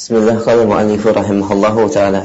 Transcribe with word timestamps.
Bismillah 0.00 0.40
qala 0.40 0.64
mu'allif 0.64 1.04
rahimahullahu 1.04 1.92
taala. 1.92 2.24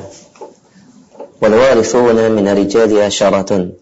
Wal 1.43 1.55
warithuna 1.59 2.31
min 2.31 2.47
rijali 2.47 3.03
asyaratun. 3.03 3.75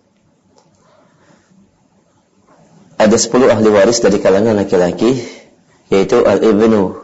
Ada 2.98 3.14
10 3.14 3.54
ahli 3.54 3.70
waris 3.70 4.02
dari 4.02 4.18
kalangan 4.18 4.58
laki-laki 4.58 5.21
yaitu 5.94 6.26
al-ibnu 6.26 6.98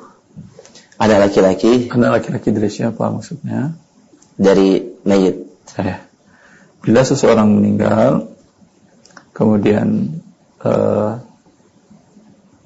anak 0.98 1.30
laki-laki 1.30 1.94
Anak 1.94 2.26
laki-laki 2.26 2.58
dari 2.58 2.74
siapa 2.74 3.06
maksudnya? 3.14 3.78
dari 4.34 4.82
mayit. 5.06 5.46
Saya. 5.70 6.10
Bila 6.82 7.06
seseorang 7.06 7.54
meninggal, 7.54 8.34
kemudian 9.38 10.18
eh, 10.66 11.12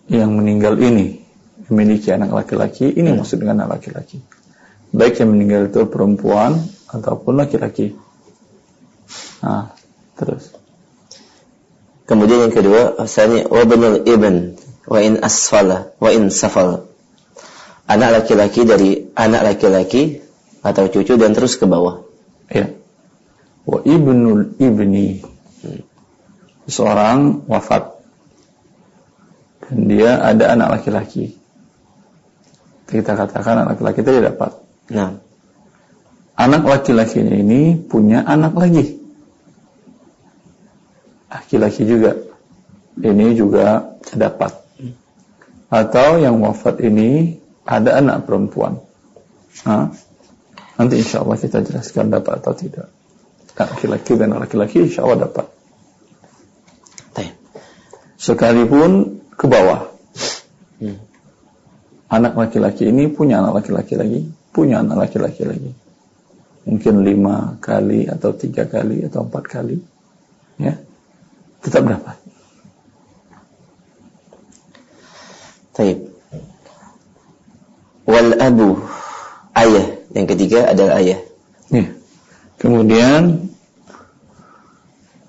yang 0.07 0.31
meninggal 0.31 0.79
ini 0.79 1.22
memiliki 1.69 2.11
anak 2.11 2.33
laki-laki, 2.33 2.91
ini 2.91 3.13
maksud 3.15 3.39
dengan 3.39 3.63
anak 3.63 3.79
laki-laki. 3.79 4.19
Baik 4.93 5.23
yang 5.23 5.33
meninggal 5.33 5.73
itu 5.73 5.89
perempuan 5.89 6.59
ataupun 6.91 7.33
laki-laki. 7.39 7.97
Nah, 9.41 9.73
terus. 10.15 10.53
Kemudian 12.03 12.49
yang 12.49 12.53
kedua, 12.53 12.99
asani 12.99 13.47
wabnul 13.47 14.03
ibn 14.05 14.59
wa 14.85 14.99
in 14.99 15.23
asfala 15.23 15.95
wa 15.97 16.09
in 16.11 16.27
safal. 16.29 16.87
Anak 17.87 18.23
laki-laki 18.23 18.63
dari 18.63 19.11
anak 19.15 19.55
laki-laki 19.55 20.23
atau 20.63 20.87
cucu 20.87 21.19
dan 21.19 21.35
terus 21.35 21.59
ke 21.59 21.67
bawah. 21.67 22.07
Ya. 22.47 22.71
Wa 23.67 23.83
ibnul 23.83 24.55
ibni. 24.59 25.19
Seorang 26.63 27.43
wafat. 27.47 27.91
Dan 29.67 29.91
dia 29.91 30.23
ada 30.23 30.55
anak 30.55 30.79
laki-laki. 30.79 31.42
Kita 32.87 33.15
katakan 33.15 33.63
anak 33.63 33.79
laki-laki 33.79 34.01
tidak 34.03 34.35
dapat. 34.35 34.51
Nah, 34.91 35.11
Anak 36.33 36.65
laki-lakinya 36.65 37.37
ini 37.37 37.77
punya 37.77 38.25
anak 38.25 38.57
lagi. 38.57 38.97
Laki-laki 41.29 41.85
juga. 41.85 42.17
Ini 42.97 43.37
juga 43.37 43.93
dapat. 44.17 44.57
Atau 45.69 46.17
yang 46.21 46.41
wafat 46.41 46.81
ini 46.81 47.37
ada 47.65 48.01
anak 48.01 48.25
perempuan. 48.25 48.81
Nah, 49.65 49.93
nanti 50.77 51.05
insya 51.05 51.21
Allah 51.21 51.37
kita 51.37 51.61
jelaskan 51.61 52.09
dapat 52.09 52.41
atau 52.41 52.53
tidak. 52.57 52.89
Laki-laki 53.53 54.17
dan 54.17 54.33
laki-laki 54.33 54.89
insya 54.89 55.05
Allah 55.05 55.29
dapat. 55.29 55.53
Sekalipun 58.23 59.19
ke 59.35 59.51
bawah. 59.51 59.91
Hmm. 60.79 60.95
Anak 62.13 62.37
laki-laki 62.37 62.93
ini 62.93 63.09
punya 63.09 63.41
anak 63.41 63.65
laki-laki 63.65 63.97
lagi, 63.97 64.21
punya 64.53 64.85
anak 64.85 65.09
laki-laki 65.09 65.49
lagi. 65.49 65.71
Mungkin 66.69 67.01
lima 67.01 67.57
kali 67.57 68.05
atau 68.05 68.37
tiga 68.37 68.69
kali 68.69 69.01
atau 69.09 69.25
empat 69.25 69.43
kali. 69.49 69.81
Ya, 70.61 70.77
tetap 71.65 71.89
dapat. 71.89 72.21
Baik. 75.73 75.99
Wal 78.05 78.29
abu 78.37 78.77
ayah. 79.57 79.87
Yang 80.13 80.37
ketiga 80.37 80.69
adalah 80.69 81.01
ayah. 81.01 81.19
Ya. 81.73 81.89
Kemudian 82.61 83.49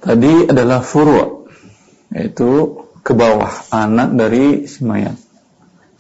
tadi 0.05 0.45
adalah 0.45 0.85
furu' 0.85 1.49
yaitu 2.13 2.85
ke 3.01 3.17
bawah 3.17 3.51
anak 3.73 4.13
dari 4.13 4.69
si 4.69 4.85
mayat. 4.85 5.24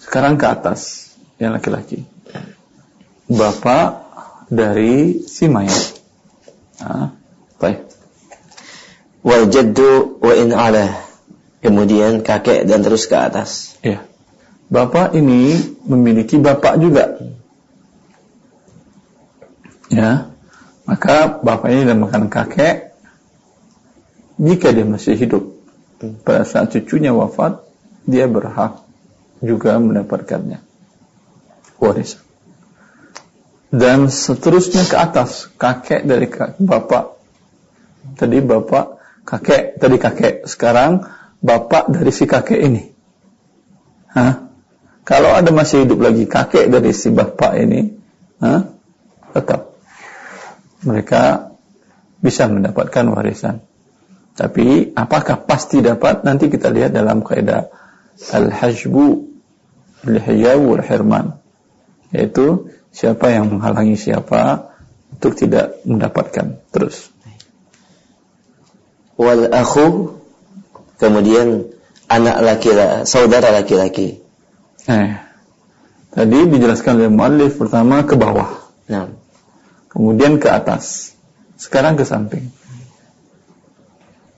Sekarang 0.05 0.37
ke 0.37 0.45
atas 0.45 1.11
yang 1.41 1.57
laki-laki. 1.57 2.05
Bapak 3.25 4.05
dari 4.53 5.25
si 5.25 5.49
mayat. 5.49 5.97
Nah, 6.85 7.17
baik. 7.57 7.89
Wal 9.25 9.49
jaddu 9.49 10.21
wa 10.21 10.35
in 10.37 10.53
ala. 10.53 11.01
Kemudian 11.65 12.21
kakek 12.21 12.69
dan 12.69 12.85
terus 12.85 13.09
ke 13.09 13.17
atas. 13.17 13.81
Ya. 13.81 14.05
Bapak 14.69 15.17
ini 15.17 15.57
memiliki 15.89 16.37
bapak 16.37 16.77
juga. 16.77 17.17
Ya. 19.89 20.29
Maka 20.85 21.41
bapak 21.41 21.73
ini 21.73 21.89
dinamakan 21.89 22.29
kakek 22.29 22.93
jika 24.37 24.69
dia 24.77 24.85
masih 24.85 25.17
hidup. 25.17 25.57
Pada 26.29 26.45
saat 26.45 26.69
cucunya 26.77 27.17
wafat, 27.17 27.65
dia 28.05 28.29
berhak 28.29 28.84
juga 29.43 29.79
mendapatkannya. 29.81 30.61
Warisan. 31.81 32.23
Dan 33.75 34.07
seterusnya 34.07 34.87
ke 34.87 34.95
atas, 34.95 35.51
kakek 35.59 36.07
dari 36.07 36.31
bapak. 36.63 37.19
Tadi 38.15 38.39
bapak, 38.39 38.87
kakek, 39.27 39.83
tadi 39.83 39.97
kakek. 39.99 40.47
Sekarang 40.47 41.03
bapak 41.43 41.91
dari 41.91 42.15
si 42.15 42.31
kakek 42.31 42.61
ini. 42.63 42.83
Hah? 44.15 44.47
Kalau 45.03 45.35
ada 45.35 45.51
masih 45.51 45.83
hidup 45.85 46.07
lagi 46.07 46.31
kakek 46.31 46.71
dari 46.71 46.95
si 46.95 47.11
bapak 47.11 47.53
ini, 47.59 47.93
hah? 48.39 48.63
tetap 49.35 49.75
mereka 50.87 51.51
bisa 52.23 52.47
mendapatkan 52.47 53.05
warisan. 53.11 53.59
Tapi 54.39 54.95
apakah 54.95 55.43
pasti 55.45 55.83
dapat? 55.83 56.23
Nanti 56.23 56.47
kita 56.47 56.71
lihat 56.71 56.95
dalam 56.95 57.27
kaidah 57.27 57.69
al-hajbu 58.19 59.29
al-hijaw 60.07 60.61
wal 60.61 60.85
hirman. 60.85 61.27
Yaitu 62.15 62.71
siapa 62.95 63.35
yang 63.35 63.51
menghalangi 63.51 63.99
siapa 63.99 64.71
untuk 65.15 65.35
tidak 65.35 65.83
mendapatkan. 65.83 66.63
Terus. 66.71 67.11
Wal 69.19 69.51
akhu. 69.51 70.19
Kemudian 70.95 71.75
anak 72.07 72.37
laki-laki, 72.39 73.03
saudara 73.09 73.51
laki-laki. 73.51 74.23
Eh, 74.87 75.11
tadi 76.15 76.39
dijelaskan 76.49 77.03
oleh 77.03 77.11
muallif 77.11 77.59
pertama 77.59 78.07
ke 78.07 78.15
bawah, 78.15 78.65
Nah, 78.85 79.09
kemudian 79.89 80.37
ke 80.37 80.49
atas, 80.53 81.17
sekarang 81.57 81.97
ke 81.97 82.05
samping. 82.05 82.53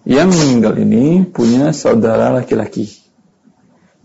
Yang 0.07 0.39
meninggal 0.39 0.79
ini 0.79 1.27
punya 1.27 1.75
saudara 1.75 2.31
laki-laki. 2.31 3.06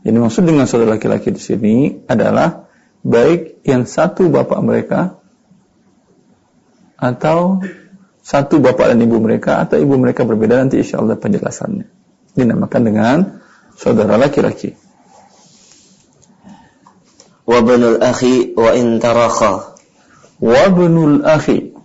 Yang 0.01 0.13
dimaksud 0.17 0.43
dengan 0.49 0.65
saudara 0.65 0.97
laki-laki 0.97 1.29
di 1.29 1.41
sini 1.41 1.75
adalah 2.09 2.65
baik 3.05 3.61
yang 3.65 3.85
satu 3.85 4.29
bapak 4.33 4.59
mereka 4.61 5.21
atau 6.97 7.61
satu 8.21 8.61
bapak 8.61 8.93
dan 8.93 9.01
ibu 9.01 9.17
mereka 9.17 9.61
atau 9.61 9.81
ibu 9.81 9.97
mereka 9.97 10.25
berbeda 10.25 10.61
nanti 10.61 10.81
insya 10.81 11.01
Allah 11.01 11.17
penjelasannya. 11.17 11.85
Dinamakan 12.37 12.81
dengan 12.81 13.17
saudara 13.77 14.17
laki-laki. 14.17 14.77
wa 17.51 17.59
banul 17.59 17.99
akhi 17.99 18.55
wa 18.55 18.71
in 18.77 19.01
tarakha. 19.01 19.75
Wabnul 20.41 21.21
akhi. 21.27 21.75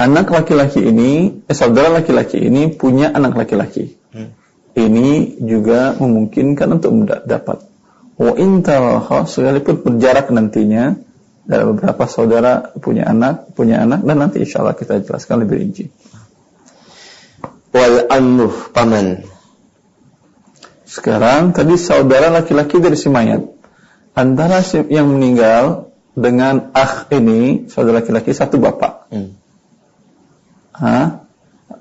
Anak 0.00 0.32
laki-laki 0.32 0.80
ini, 0.80 1.42
eh, 1.44 1.56
saudara 1.56 2.00
laki-laki 2.00 2.40
ini 2.40 2.72
punya 2.72 3.12
anak 3.12 3.36
laki-laki. 3.36 3.99
Ini 4.70 5.40
juga 5.42 5.98
memungkinkan 5.98 6.68
untuk 6.78 6.90
menda- 6.94 7.24
dapat. 7.26 7.66
Wa 8.20 8.36
in 8.36 8.60
tarakha, 8.62 9.26
sekalipun 9.26 9.82
berjarak 9.82 10.30
nantinya, 10.30 10.94
ada 11.50 11.66
beberapa 11.66 12.04
saudara 12.06 12.70
punya 12.78 13.08
anak, 13.10 13.50
punya 13.58 13.82
anak, 13.82 14.06
dan 14.06 14.22
nanti 14.22 14.44
insya 14.44 14.62
Allah 14.62 14.78
kita 14.78 15.02
jelaskan 15.02 15.42
lebih 15.42 15.56
rinci. 15.58 15.90
Wal 17.74 18.06
ammu 18.06 18.70
paman. 18.70 19.26
Sekarang 20.86 21.54
tadi 21.54 21.74
saudara 21.78 22.30
laki-laki 22.30 22.78
dari 22.78 22.98
si 22.98 23.10
mayat. 23.10 23.46
Antara 24.14 24.62
si 24.62 24.82
yang 24.90 25.10
meninggal 25.10 25.90
dengan 26.18 26.74
akh 26.74 27.10
ini, 27.14 27.70
saudara 27.70 28.02
laki-laki 28.02 28.34
satu 28.34 28.58
bapak. 28.58 29.10
Hmm. 29.10 29.30
Hah? 30.74 31.26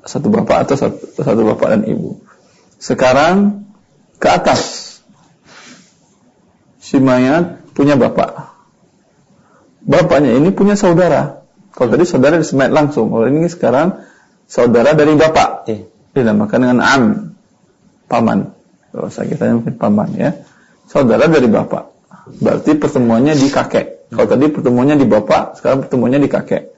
Satu 0.06 0.30
bapak 0.30 0.70
atau 0.70 0.76
satu, 0.78 1.02
satu 1.20 1.42
bapak 1.46 1.68
dan 1.74 1.82
ibu. 1.90 2.22
Sekarang 2.80 3.68
ke 4.18 4.28
atas. 4.32 4.88
Si 6.80 6.98
mayat 6.98 7.62
punya 7.76 8.00
bapak. 8.00 8.56
Bapaknya 9.84 10.40
ini 10.40 10.50
punya 10.56 10.80
saudara. 10.80 11.44
Kalau 11.76 11.92
tadi 11.92 12.08
saudara 12.08 12.40
dari 12.40 12.48
si 12.48 12.56
mayat 12.56 12.72
langsung. 12.74 13.12
Kalau 13.12 13.28
ini 13.28 13.46
sekarang 13.52 14.00
saudara 14.48 14.96
dari 14.96 15.14
bapak. 15.14 15.70
Eh, 15.70 15.86
Dinamakan 16.16 16.60
dengan 16.64 16.80
am. 16.82 17.04
Paman. 18.10 18.40
Kalau 18.90 19.12
saya 19.14 19.30
kita 19.30 19.54
mungkin 19.54 19.78
paman 19.78 20.10
ya. 20.18 20.34
Saudara 20.90 21.30
dari 21.30 21.46
bapak. 21.46 21.84
Berarti 22.42 22.74
pertemuannya 22.80 23.38
di 23.38 23.48
kakek. 23.52 24.10
Kalau 24.10 24.26
tadi 24.26 24.50
pertemuannya 24.50 24.98
di 24.98 25.06
bapak, 25.06 25.62
sekarang 25.62 25.86
pertemuannya 25.86 26.18
di 26.18 26.30
kakek. 26.30 26.74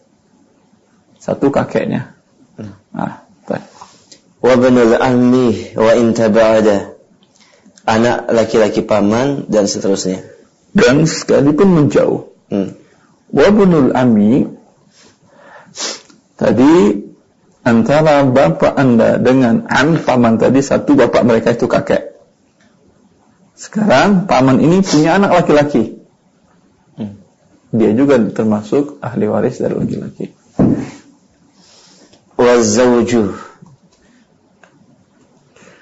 Satu 1.15 1.47
kakeknya. 1.47 2.11
Nah, 2.91 3.20
baik. 4.41 4.49
wa 4.49 4.53
banul 4.57 4.95
ammi 4.97 5.77
wa 5.77 5.91
in 5.93 6.17
tabada. 6.17 6.97
Anak 7.81 8.29
laki-laki 8.29 8.85
paman 8.85 9.49
dan 9.49 9.65
seterusnya. 9.65 10.31
dan 10.71 11.03
sekalipun 11.03 11.69
menjauh. 11.71 12.31
Hmm. 12.51 12.75
Wabunul 13.31 13.95
ami 13.95 14.43
tadi 16.35 16.99
antara 17.63 18.27
bapak 18.27 18.75
anda 18.75 19.15
dengan 19.15 19.67
an 19.71 20.03
paman 20.03 20.35
tadi 20.35 20.59
satu 20.59 20.99
bapak 20.99 21.23
mereka 21.23 21.55
itu 21.55 21.67
kakek. 21.67 22.11
Sekarang 23.55 24.25
paman 24.25 24.59
ini 24.59 24.83
punya 24.83 25.15
anak 25.15 25.43
laki-laki. 25.43 26.01
Hmm. 26.97 27.23
Dia 27.71 27.95
juga 27.95 28.19
termasuk 28.19 28.99
ahli 28.99 29.31
waris 29.31 29.63
dari 29.63 29.75
laki-laki. 29.79 30.25
Wazawju 32.35 33.50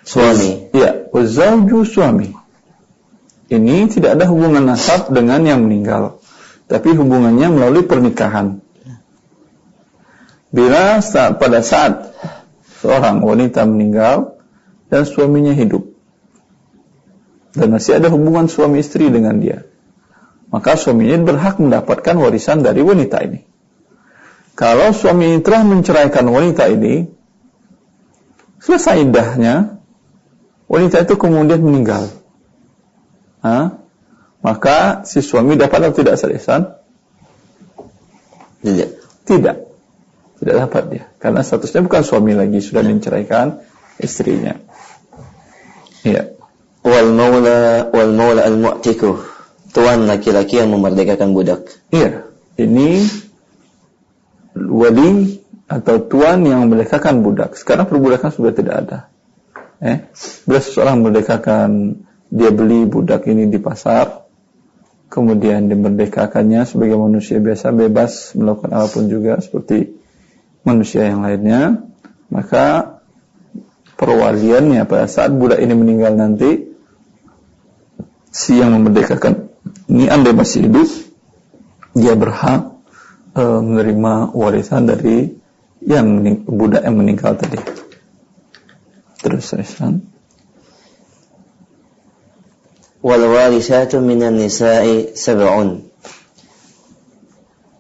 suami. 0.09 0.73
Ya, 0.73 1.05
wazawju 1.13 1.85
suami. 1.85 2.33
Ini 3.49 3.89
tidak 3.89 4.17
ada 4.17 4.25
hubungan 4.29 4.65
nasab 4.65 5.09
dengan 5.13 5.41
yang 5.45 5.65
meninggal, 5.65 6.21
tapi 6.69 6.93
hubungannya 6.93 7.49
melalui 7.49 7.85
pernikahan. 7.85 8.61
Bila 10.49 11.01
saat, 11.01 11.37
pada 11.37 11.61
saat 11.61 12.13
seorang 12.81 13.21
wanita 13.21 13.65
meninggal 13.69 14.37
dan 14.89 15.05
suaminya 15.05 15.53
hidup, 15.53 15.93
dan 17.53 17.73
masih 17.73 17.97
ada 17.97 18.13
hubungan 18.13 18.45
suami 18.49 18.81
istri 18.81 19.09
dengan 19.09 19.41
dia, 19.41 19.65
maka 20.53 20.77
suaminya 20.77 21.25
berhak 21.25 21.57
mendapatkan 21.57 22.17
warisan 22.17 22.61
dari 22.61 22.85
wanita 22.85 23.17
ini. 23.25 23.45
Kalau 24.53 24.93
suami 24.93 25.41
telah 25.41 25.65
menceraikan 25.65 26.25
wanita 26.29 26.69
ini, 26.69 27.09
selesai 28.61 29.09
idahnya, 29.09 29.78
wanita 30.69 31.03
itu 31.03 31.17
kemudian 31.17 31.59
meninggal 31.59 32.07
ha? 33.41 33.79
maka 34.39 35.03
si 35.03 35.19
suami 35.19 35.59
dapat 35.59 35.91
atau 35.91 35.99
tidak 35.99 36.15
seriusan? 36.15 36.71
Tidak. 38.63 38.89
Tidak. 39.27 39.57
Tidak 40.39 40.55
dapat 40.55 40.83
dia. 40.87 41.05
Karena 41.19 41.43
statusnya 41.43 41.83
bukan 41.83 42.03
suami 42.03 42.31
lagi, 42.35 42.63
sudah 42.63 42.83
menceraikan 42.83 43.59
istrinya. 43.99 44.55
Iya. 46.07 46.31
Wal 46.79 47.11
maula 47.11 47.91
wal 47.91 48.11
maula 48.15 48.47
al 48.47 48.55
mu'tiku. 48.55 49.19
Tuan 49.75 50.07
laki-laki 50.07 50.63
yang 50.63 50.71
memerdekakan 50.71 51.35
budak. 51.35 51.67
Iya. 51.91 52.23
Ini 52.55 53.03
wali 54.55 55.39
atau 55.67 55.95
tuan 56.07 56.47
yang 56.47 56.63
memerdekakan 56.67 57.21
budak. 57.21 57.59
Sekarang 57.59 57.91
perbudakan 57.91 58.31
sudah 58.31 58.55
tidak 58.55 58.75
ada. 58.87 58.99
Eh, 59.79 60.11
bila 60.43 60.59
seseorang 60.59 60.99
memerdekakan 60.99 62.03
dia 62.29 62.51
beli 62.51 62.83
budak 62.83 63.25
ini 63.31 63.47
di 63.47 63.57
pasar, 63.57 64.27
kemudian 65.09 65.71
dimerdekakannya 65.71 66.67
sebagai 66.67 66.99
manusia 66.99 67.41
biasa 67.41 67.73
bebas 67.73 68.37
melakukan 68.37 68.71
apa 68.75 68.87
pun 68.91 69.09
juga 69.09 69.41
seperti 69.41 69.97
manusia 70.67 71.09
yang 71.09 71.25
lainnya, 71.25 71.81
maka 72.29 72.99
perwaliannya 73.97 74.85
pada 74.85 75.09
saat 75.09 75.33
budak 75.33 75.57
ini 75.63 75.73
meninggal 75.73 76.13
nanti, 76.13 76.69
si 78.29 78.61
yang 78.61 78.77
memerdekakan 78.77 79.49
ini 79.89 80.05
andai 80.05 80.37
masih 80.37 80.69
hidup, 80.69 80.89
dia 81.97 82.13
berhak 82.13 82.77
e, 83.33 83.41
menerima 83.41 84.37
warisan 84.37 84.85
dari 84.85 85.33
yang 85.81 86.21
budak 86.45 86.85
yang 86.85 86.95
meninggal 86.99 87.33
tadi. 87.33 87.88
Terus, 89.19 89.51
Rizwan 89.55 90.09
wal 92.99 93.23
warisatu 93.31 94.03
minan 94.03 94.39
nisa'i 94.39 95.15
sab'un. 95.15 95.87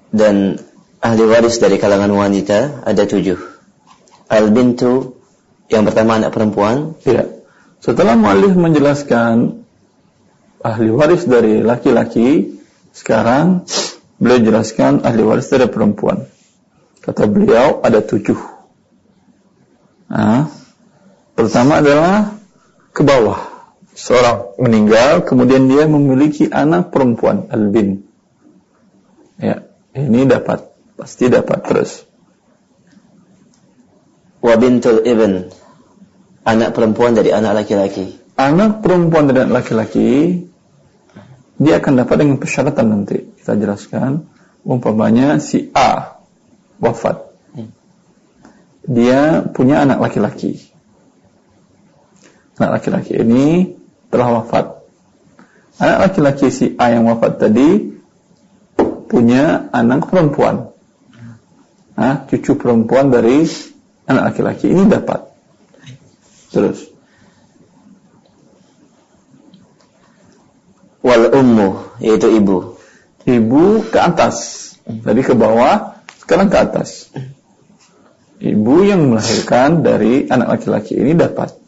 Dan 0.09 0.57
ahli 1.03 1.23
waris 1.27 1.61
dari 1.61 1.77
kalangan 1.77 2.09
wanita 2.09 2.81
ada 2.87 3.03
tujuh. 3.05 3.37
Al 4.29 4.49
bintu 4.49 5.21
yang 5.69 5.85
pertama 5.85 6.17
anak 6.17 6.33
perempuan. 6.33 6.97
Ya 7.05 7.29
setelah 7.79 8.17
mualif 8.17 8.57
menjelaskan 8.57 9.63
ahli 10.65 10.89
waris 10.89 11.29
dari 11.29 11.61
laki-laki 11.61 12.57
sekarang 12.91 13.69
beliau 14.17 14.41
jelaskan 14.41 15.05
ahli 15.05 15.21
waris 15.21 15.47
dari 15.53 15.69
perempuan. 15.69 16.25
Kata 17.05 17.29
beliau 17.29 17.85
ada 17.85 18.01
tujuh. 18.01 18.57
Nah, 20.09 20.49
pertama 21.39 21.79
adalah 21.79 22.35
ke 22.91 22.99
bawah. 23.07 23.39
Seorang 23.95 24.59
meninggal 24.59 25.23
kemudian 25.23 25.71
dia 25.71 25.87
memiliki 25.87 26.51
anak 26.51 26.91
perempuan 26.91 27.47
albin. 27.47 28.03
Ya 29.39 29.63
ini 29.95 30.27
dapat 30.27 30.67
pasti 30.99 31.31
dapat 31.31 31.63
terus. 31.63 32.03
Wa 34.43 34.59
bintul 34.59 35.07
ibn. 35.07 35.47
Anak 36.43 36.75
perempuan 36.75 37.15
dari 37.15 37.31
anak 37.31 37.63
laki-laki. 37.63 38.19
Anak 38.35 38.83
perempuan 38.83 39.31
dari 39.31 39.47
anak 39.47 39.63
laki-laki 39.63 40.43
dia 41.59 41.79
akan 41.79 41.93
dapat 42.03 42.15
dengan 42.23 42.35
persyaratan 42.39 42.87
nanti. 42.87 43.19
Kita 43.39 43.55
jelaskan 43.55 44.27
umpamanya 44.63 45.39
si 45.39 45.71
A 45.71 46.19
wafat. 46.79 47.31
Dia 48.87 49.43
punya 49.51 49.83
anak 49.83 49.99
laki-laki 49.99 50.68
anak 52.59 52.83
laki-laki 52.83 53.23
ini 53.23 53.73
telah 54.11 54.43
wafat. 54.43 54.83
Anak 55.79 56.11
laki-laki 56.11 56.51
si 56.51 56.75
A 56.75 56.91
yang 56.91 57.07
wafat 57.07 57.39
tadi 57.39 57.95
punya 59.07 59.71
anak 59.71 60.11
perempuan. 60.11 60.75
Nah, 61.95 62.27
cucu 62.27 62.59
perempuan 62.59 63.11
dari 63.11 63.47
anak 64.07 64.35
laki-laki 64.35 64.71
ini 64.71 64.87
dapat. 64.91 65.23
Terus. 66.51 66.87
Wal 70.99 71.31
ummu, 71.31 71.99
yaitu 72.03 72.27
ibu. 72.27 72.75
Ibu 73.23 73.87
ke 73.87 73.99
atas. 73.99 74.67
Tadi 74.83 75.21
ke 75.23 75.31
bawah, 75.31 75.99
sekarang 76.23 76.51
ke 76.51 76.57
atas. 76.59 77.11
Ibu 78.39 78.87
yang 78.87 79.11
melahirkan 79.11 79.83
dari 79.83 80.27
anak 80.31 80.59
laki-laki 80.59 80.95
ini 80.95 81.15
dapat. 81.15 81.58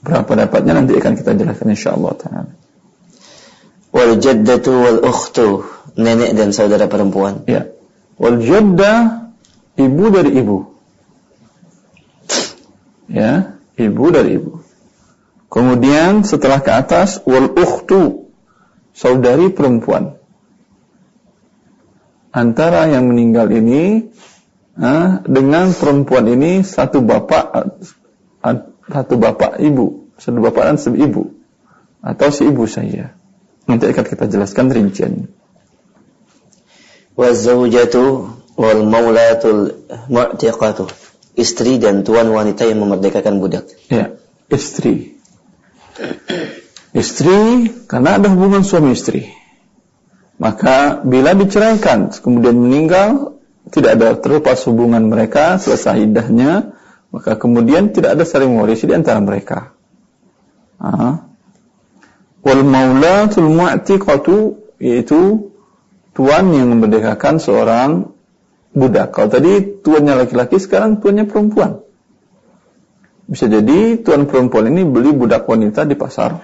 Berapa 0.00 0.32
dapatnya 0.32 0.80
nanti 0.80 0.96
akan 0.96 1.12
kita 1.12 1.36
jelaskan 1.36 1.76
insyaallah 1.76 2.12
taala. 2.16 2.52
Wal 3.92 4.16
jaddatu 4.16 4.72
wal 4.72 5.00
ukhtu, 5.04 5.66
nenek 6.00 6.32
dan 6.32 6.56
saudara 6.56 6.88
perempuan. 6.88 7.44
Ya. 7.44 7.68
Wal 8.16 8.40
jaddah 8.40 9.28
ibu 9.76 10.04
dari 10.08 10.30
ibu. 10.40 10.58
Ya, 13.10 13.58
ibu 13.74 14.04
dari 14.08 14.38
ibu. 14.38 14.62
Kemudian 15.50 16.22
setelah 16.22 16.62
ke 16.62 16.70
atas 16.70 17.20
wal 17.26 17.50
ukhtu, 17.58 18.30
saudari 18.94 19.50
perempuan. 19.50 20.14
Antara 22.30 22.86
yang 22.86 23.10
meninggal 23.10 23.50
ini 23.50 24.14
ah, 24.78 25.18
dengan 25.26 25.74
perempuan 25.74 26.30
ini 26.30 26.62
satu 26.62 27.02
bapak 27.02 27.74
satu 28.86 29.14
bapak 29.18 29.58
ibu, 29.58 29.99
satu 30.20 30.38
bapak 30.38 30.62
dan 30.68 30.76
satu 30.76 31.00
ibu 31.00 31.32
atau 32.04 32.28
si 32.28 32.44
ibu 32.44 32.68
saya. 32.68 33.16
Nanti 33.64 33.88
akan 33.88 34.04
kita 34.04 34.24
jelaskan 34.28 34.68
rincian. 34.68 35.32
Wazawjatu 37.16 38.28
wal 38.60 38.82
maulatul 38.84 39.84
mu'tiqatu. 40.12 40.88
Istri 41.40 41.80
dan 41.80 42.04
tuan 42.04 42.28
wanita 42.28 42.68
yang 42.68 42.84
memerdekakan 42.84 43.40
budak. 43.40 43.70
Ya, 43.88 44.12
istri. 44.52 45.16
Istri 46.90 47.70
karena 47.86 48.18
ada 48.18 48.28
hubungan 48.28 48.66
suami 48.66 48.92
istri. 48.92 49.30
Maka 50.40 51.04
bila 51.04 51.36
diceraikan 51.36 52.10
kemudian 52.10 52.56
meninggal 52.56 53.38
tidak 53.70 54.00
ada 54.00 54.08
terlepas 54.18 54.58
hubungan 54.66 55.06
mereka 55.06 55.60
selesai 55.60 56.08
idahnya 56.08 56.74
maka 57.12 57.36
kemudian 57.36 57.92
tidak 57.92 58.18
ada 58.18 58.24
saling 58.26 58.50
mewarisi 58.50 58.88
di 58.88 58.94
antara 58.96 59.20
mereka. 59.22 59.76
Wal 62.40 62.62
maulatul 62.64 63.52
mu'tiqatu 63.52 64.36
yaitu 64.80 65.52
tuan 66.16 66.50
yang 66.56 66.72
memerdekakan 66.72 67.36
seorang 67.36 68.10
budak. 68.72 69.12
Kalau 69.12 69.28
tadi 69.28 69.82
tuannya 69.84 70.24
laki-laki, 70.24 70.56
sekarang 70.56 70.98
tuannya 71.04 71.28
perempuan. 71.28 71.84
Bisa 73.30 73.46
jadi 73.46 74.00
tuan 74.02 74.26
perempuan 74.26 74.72
ini 74.72 74.82
beli 74.82 75.14
budak 75.14 75.46
wanita 75.46 75.86
di 75.86 75.94
pasar. 75.94 76.42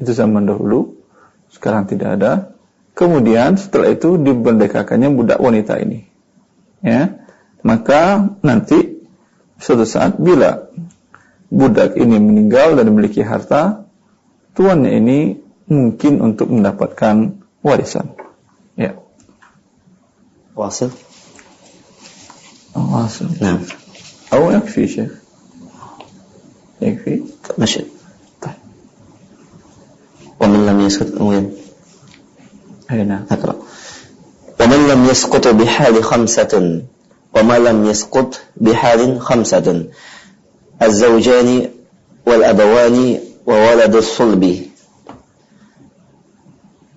Itu 0.00 0.14
zaman 0.14 0.48
dahulu. 0.48 0.96
Sekarang 1.52 1.84
tidak 1.84 2.16
ada. 2.16 2.32
Kemudian 2.96 3.60
setelah 3.60 3.92
itu 3.92 4.16
dimerdekakannya 4.16 5.12
budak 5.12 5.38
wanita 5.42 5.76
ini. 5.82 6.08
Ya. 6.80 7.20
Maka 7.66 8.32
nanti 8.40 9.02
suatu 9.58 9.84
saat 9.84 10.16
bila 10.16 10.70
budak 11.53 11.95
ini 11.99 12.17
meninggal 12.17 12.75
dan 12.79 12.89
memiliki 12.89 13.21
harta, 13.21 13.85
tuannya 14.57 14.91
ini 14.97 15.17
mungkin 15.69 16.21
untuk 16.21 16.49
mendapatkan 16.49 17.39
warisan. 17.61 18.17
Ya. 18.73 19.03
واصل 20.55 20.89
واصل 22.75 23.27
نعم 23.41 23.59
أو 24.33 24.51
يكفي 24.51 24.87
شيخ 24.87 25.11
يكفي 26.81 27.21
مشي 27.57 27.85
طيب 28.41 28.53
ومن 30.39 30.65
لم 30.65 30.79
يسكت 30.79 31.21
وين 31.21 31.53
أي 32.91 33.03
نعم 33.03 33.25
اقرأ 33.31 33.55
ومن 34.61 34.87
لم 34.87 35.05
يسقط 35.05 35.47
بحال 35.47 36.03
خمسة 36.03 36.81
وما 37.35 37.59
لم 37.59 37.85
يسقط 37.85 38.39
بحال 38.57 39.21
خمسة 39.21 39.85
الزوجان 40.81 41.49
والأبوان 42.27 42.97
وولد 43.47 43.93
الصلب 43.95 44.43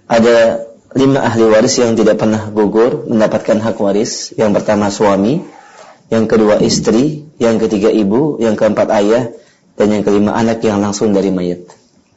ada 0.07 0.63
lima 0.95 1.19
ahli 1.27 1.45
waris 1.45 1.83
yang 1.83 1.99
tidak 1.99 2.23
pernah 2.23 2.49
gugur 2.49 3.11
mendapatkan 3.11 3.59
hak 3.59 3.77
waris. 3.83 4.31
Yang 4.39 4.63
pertama 4.63 4.89
suami, 4.89 5.43
yang 6.09 6.31
kedua 6.31 6.63
istri, 6.63 7.27
yang 7.43 7.59
ketiga 7.59 7.91
ibu, 7.91 8.39
yang 8.39 8.55
keempat 8.55 8.89
ayah, 8.97 9.35
dan 9.77 9.87
yang 9.93 10.03
kelima 10.07 10.33
anak 10.33 10.63
yang 10.63 10.79
langsung 10.79 11.11
dari 11.11 11.35
mayat. 11.35 11.69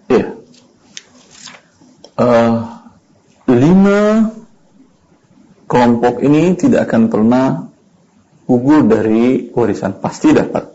Iya. 0.08 0.38
Uh, 2.14 2.56
lima 3.50 4.32
kelompok 5.66 6.22
ini 6.22 6.54
tidak 6.54 6.88
akan 6.88 7.10
pernah 7.10 7.46
gugur 8.46 8.86
dari 8.86 9.50
warisan, 9.52 9.98
pasti 10.00 10.32
dapat. 10.32 10.73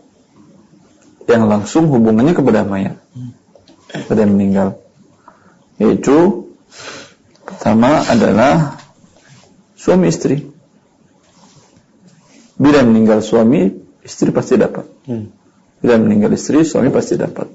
Yang 1.30 1.44
langsung 1.46 1.84
hubungannya 1.86 2.34
kepada 2.34 2.66
mayat, 2.66 2.98
kepada 3.94 4.26
yang 4.26 4.34
meninggal. 4.34 4.68
Yaitu 5.78 6.50
pertama 7.46 8.02
adalah 8.02 8.82
suami 9.78 10.10
istri. 10.10 10.50
Bila 12.60 12.82
meninggal 12.82 13.22
suami, 13.22 13.72
istri 14.02 14.34
pasti 14.34 14.58
dapat. 14.58 14.84
Hmm. 15.06 15.30
Bila 15.80 15.96
meninggal 15.96 16.34
istri, 16.36 16.66
suami 16.66 16.92
pasti 16.92 17.16
dapat. 17.16 17.48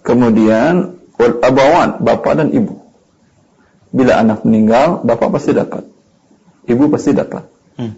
Kemudian 0.00 0.96
wal 1.18 1.34
abawan, 1.44 2.00
bapak 2.00 2.40
dan 2.40 2.48
ibu. 2.54 2.80
Bila 3.92 4.22
anak 4.22 4.46
meninggal, 4.48 5.04
bapak 5.04 5.34
pasti 5.34 5.52
dapat. 5.52 5.84
Ibu 6.64 6.88
pasti 6.88 7.10
dapat. 7.12 7.44
Hmm. 7.76 7.92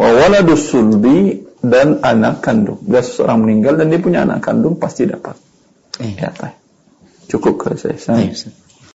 Wa 0.00 0.08
waladus 0.08 0.72
sulbi 0.72 1.44
dan 1.68 2.00
anak 2.04 2.44
kandung. 2.44 2.80
Bila 2.84 3.00
seseorang 3.00 3.44
meninggal 3.44 3.80
dan 3.80 3.88
dia 3.88 4.00
punya 4.00 4.24
anak 4.28 4.44
kandung 4.44 4.76
pasti 4.76 5.08
dapat. 5.08 5.36
Eh. 6.00 6.14
Ya, 6.18 6.30
Pak. 6.34 6.52
Cukup 7.30 7.56
kalau 7.56 7.76
saya. 7.78 7.96
Saya. 7.96 8.30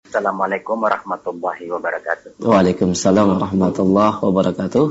Assalamualaikum 0.07 0.81
warahmatullahi 0.81 1.67
wabarakatuh. 1.71 2.41
Waalaikumsalam 2.43 3.37
warahmatullahi 3.37 4.17
wabarakatuh. 4.23 4.87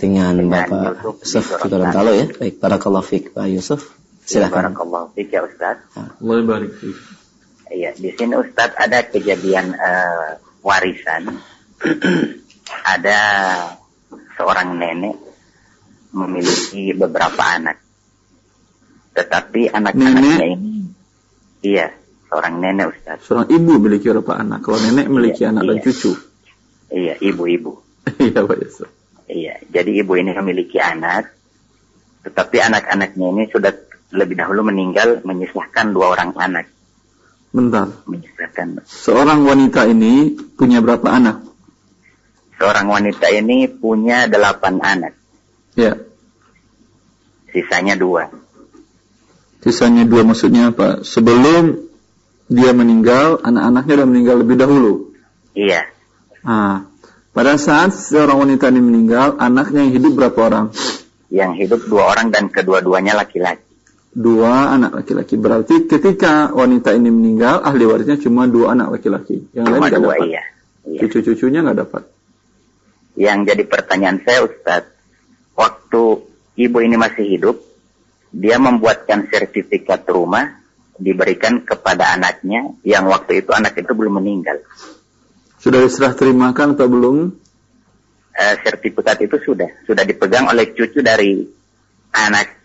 Dengan 0.00 0.32
Dengan 0.32 0.64
Bapak 0.64 1.04
Yusuf 1.04 1.44
di 1.44 1.44
Yusuf 1.44 1.60
di 1.60 1.68
Gorontalo. 1.68 2.10
Ya. 2.16 2.26
Baik, 2.32 2.54
barakallahu 2.56 3.04
fiik 3.04 3.24
Pak 3.36 3.46
Yusuf. 3.52 3.80
Silakan. 4.24 4.72
Barakallahu 4.72 5.12
fiik 5.12 5.28
ya 5.28 5.44
Ustaz. 5.44 5.76
Allah 5.92 6.40
barik. 6.44 6.72
Iya, 7.70 7.94
di 7.94 8.10
sini 8.16 8.34
Ustaz 8.34 8.72
ada 8.80 9.04
kejadian 9.04 9.76
eh, 9.76 10.30
warisan. 10.64 11.36
ada 12.94 13.18
seorang 14.40 14.80
nenek 14.80 15.29
memiliki 16.10 16.94
beberapa 16.94 17.42
anak. 17.42 17.78
Tetapi 19.14 19.70
anak-anaknya 19.74 20.46
ini 20.54 20.86
iya, 21.62 21.90
seorang 22.30 22.62
nenek 22.62 22.94
Ustaz. 22.94 23.26
Seorang 23.26 23.50
ibu 23.50 23.76
memiliki 23.78 24.08
berapa 24.10 24.38
anak? 24.38 24.62
Kalau 24.64 24.78
nenek 24.78 25.06
memiliki 25.10 25.42
Iya, 25.44 25.50
anak 25.54 25.62
dan 25.66 25.76
iya. 25.76 25.84
cucu. 25.84 26.12
Iya, 26.90 27.14
ibu-ibu. 27.20 27.72
Iya, 28.20 28.42
Pak 28.42 28.58
Yusuf. 28.58 28.88
Iya, 29.30 29.62
jadi 29.70 29.90
ibu 30.02 30.18
ini 30.18 30.34
memiliki 30.34 30.82
anak, 30.82 31.30
tetapi 32.26 32.58
anak-anaknya 32.58 33.26
ini 33.30 33.42
sudah 33.46 33.70
lebih 34.10 34.34
dahulu 34.34 34.66
meninggal 34.66 35.22
menyisahkan 35.22 35.94
dua 35.94 36.18
orang 36.18 36.34
anak. 36.34 36.66
Bentar. 37.54 37.86
Menyisahkan 38.10 38.82
Seorang 38.86 39.46
wanita 39.46 39.86
ini 39.86 40.34
punya 40.58 40.82
berapa 40.82 41.06
anak? 41.06 41.50
seorang 42.60 42.92
wanita 42.92 43.32
ini 43.32 43.64
punya 43.72 44.28
delapan 44.28 44.84
anak, 44.84 45.16
Ya. 45.74 45.94
sisanya 47.50 47.94
dua. 47.94 48.30
Sisanya 49.60 50.06
dua 50.06 50.22
maksudnya 50.22 50.70
apa? 50.70 51.02
Sebelum 51.02 51.82
dia 52.46 52.70
meninggal, 52.72 53.42
anak-anaknya 53.42 53.92
sudah 53.98 54.08
meninggal 54.08 54.36
lebih 54.42 54.56
dahulu. 54.58 54.92
Iya, 55.54 55.82
Ah, 56.40 56.88
pada 57.30 57.60
saat 57.60 57.92
seorang 57.92 58.40
wanita 58.40 58.72
ini 58.72 58.80
meninggal, 58.80 59.36
anaknya 59.36 59.84
yang 59.84 59.92
hidup 59.94 60.12
berapa 60.16 60.38
orang? 60.40 60.66
yang 61.30 61.54
hidup 61.54 61.86
dua 61.86 62.10
orang 62.10 62.34
dan 62.34 62.50
kedua-duanya 62.50 63.14
laki-laki. 63.14 63.62
Dua 64.10 64.74
anak 64.74 64.98
laki-laki. 64.98 65.38
Berarti 65.38 65.86
ketika 65.86 66.50
wanita 66.50 66.90
ini 66.90 67.06
meninggal, 67.06 67.62
ahli 67.62 67.86
warisnya 67.86 68.18
cuma 68.18 68.50
dua 68.50 68.74
anak 68.74 68.98
laki-laki. 68.98 69.46
Yang 69.54 69.62
lain 69.62 69.78
Cuma 69.78 69.86
nggak 69.86 70.02
dua, 70.02 70.14
dapat. 70.18 70.26
iya. 70.26 70.42
iya. 70.90 70.98
Cucu-cucunya 70.98 71.62
nggak 71.62 71.78
dapat. 71.86 72.02
Yang 73.14 73.38
jadi 73.46 73.62
pertanyaan 73.62 74.18
saya 74.26 74.38
Ustadz, 74.42 74.90
waktu 75.60 76.02
ibu 76.56 76.78
ini 76.80 76.96
masih 76.96 77.24
hidup, 77.28 77.56
dia 78.32 78.56
membuatkan 78.56 79.28
sertifikat 79.28 80.08
rumah 80.08 80.56
diberikan 80.96 81.60
kepada 81.60 82.16
anaknya 82.16 82.72
yang 82.80 83.04
waktu 83.08 83.44
itu 83.44 83.52
anak 83.52 83.76
itu 83.76 83.92
belum 83.92 84.24
meninggal. 84.24 84.64
Sudah 85.60 85.84
diserah 85.84 86.16
terimakan 86.16 86.72
atau 86.72 86.88
belum? 86.88 87.16
Eh, 88.30 88.54
sertifikat 88.64 89.20
itu 89.20 89.36
sudah 89.44 89.68
sudah 89.84 90.04
dipegang 90.08 90.48
oleh 90.48 90.72
cucu 90.72 91.04
dari 91.04 91.44
anak 92.14 92.56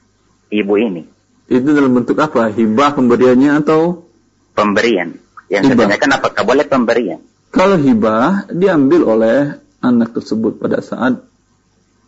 ibu 0.48 0.78
ini 0.78 1.04
Itu 1.52 1.74
dalam 1.74 1.92
bentuk 1.92 2.16
apa? 2.22 2.48
Hibah 2.54 2.96
pemberiannya 2.96 3.60
atau 3.60 4.08
pemberian. 4.56 5.20
Yang 5.52 5.64
Hibah. 5.68 5.76
saya 5.76 5.82
tanyakan 5.92 6.12
apakah 6.22 6.42
boleh 6.48 6.66
pemberian? 6.66 7.20
kalau 7.56 7.80
hibah 7.80 8.52
diambil 8.52 9.02
oleh 9.08 9.38
anak 9.80 10.12
tersebut 10.12 10.60
pada 10.60 10.84
saat 10.84 11.24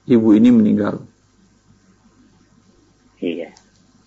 ibu 0.07 0.29
ini 0.33 0.49
meninggal. 0.49 1.03
Iya. 3.19 3.49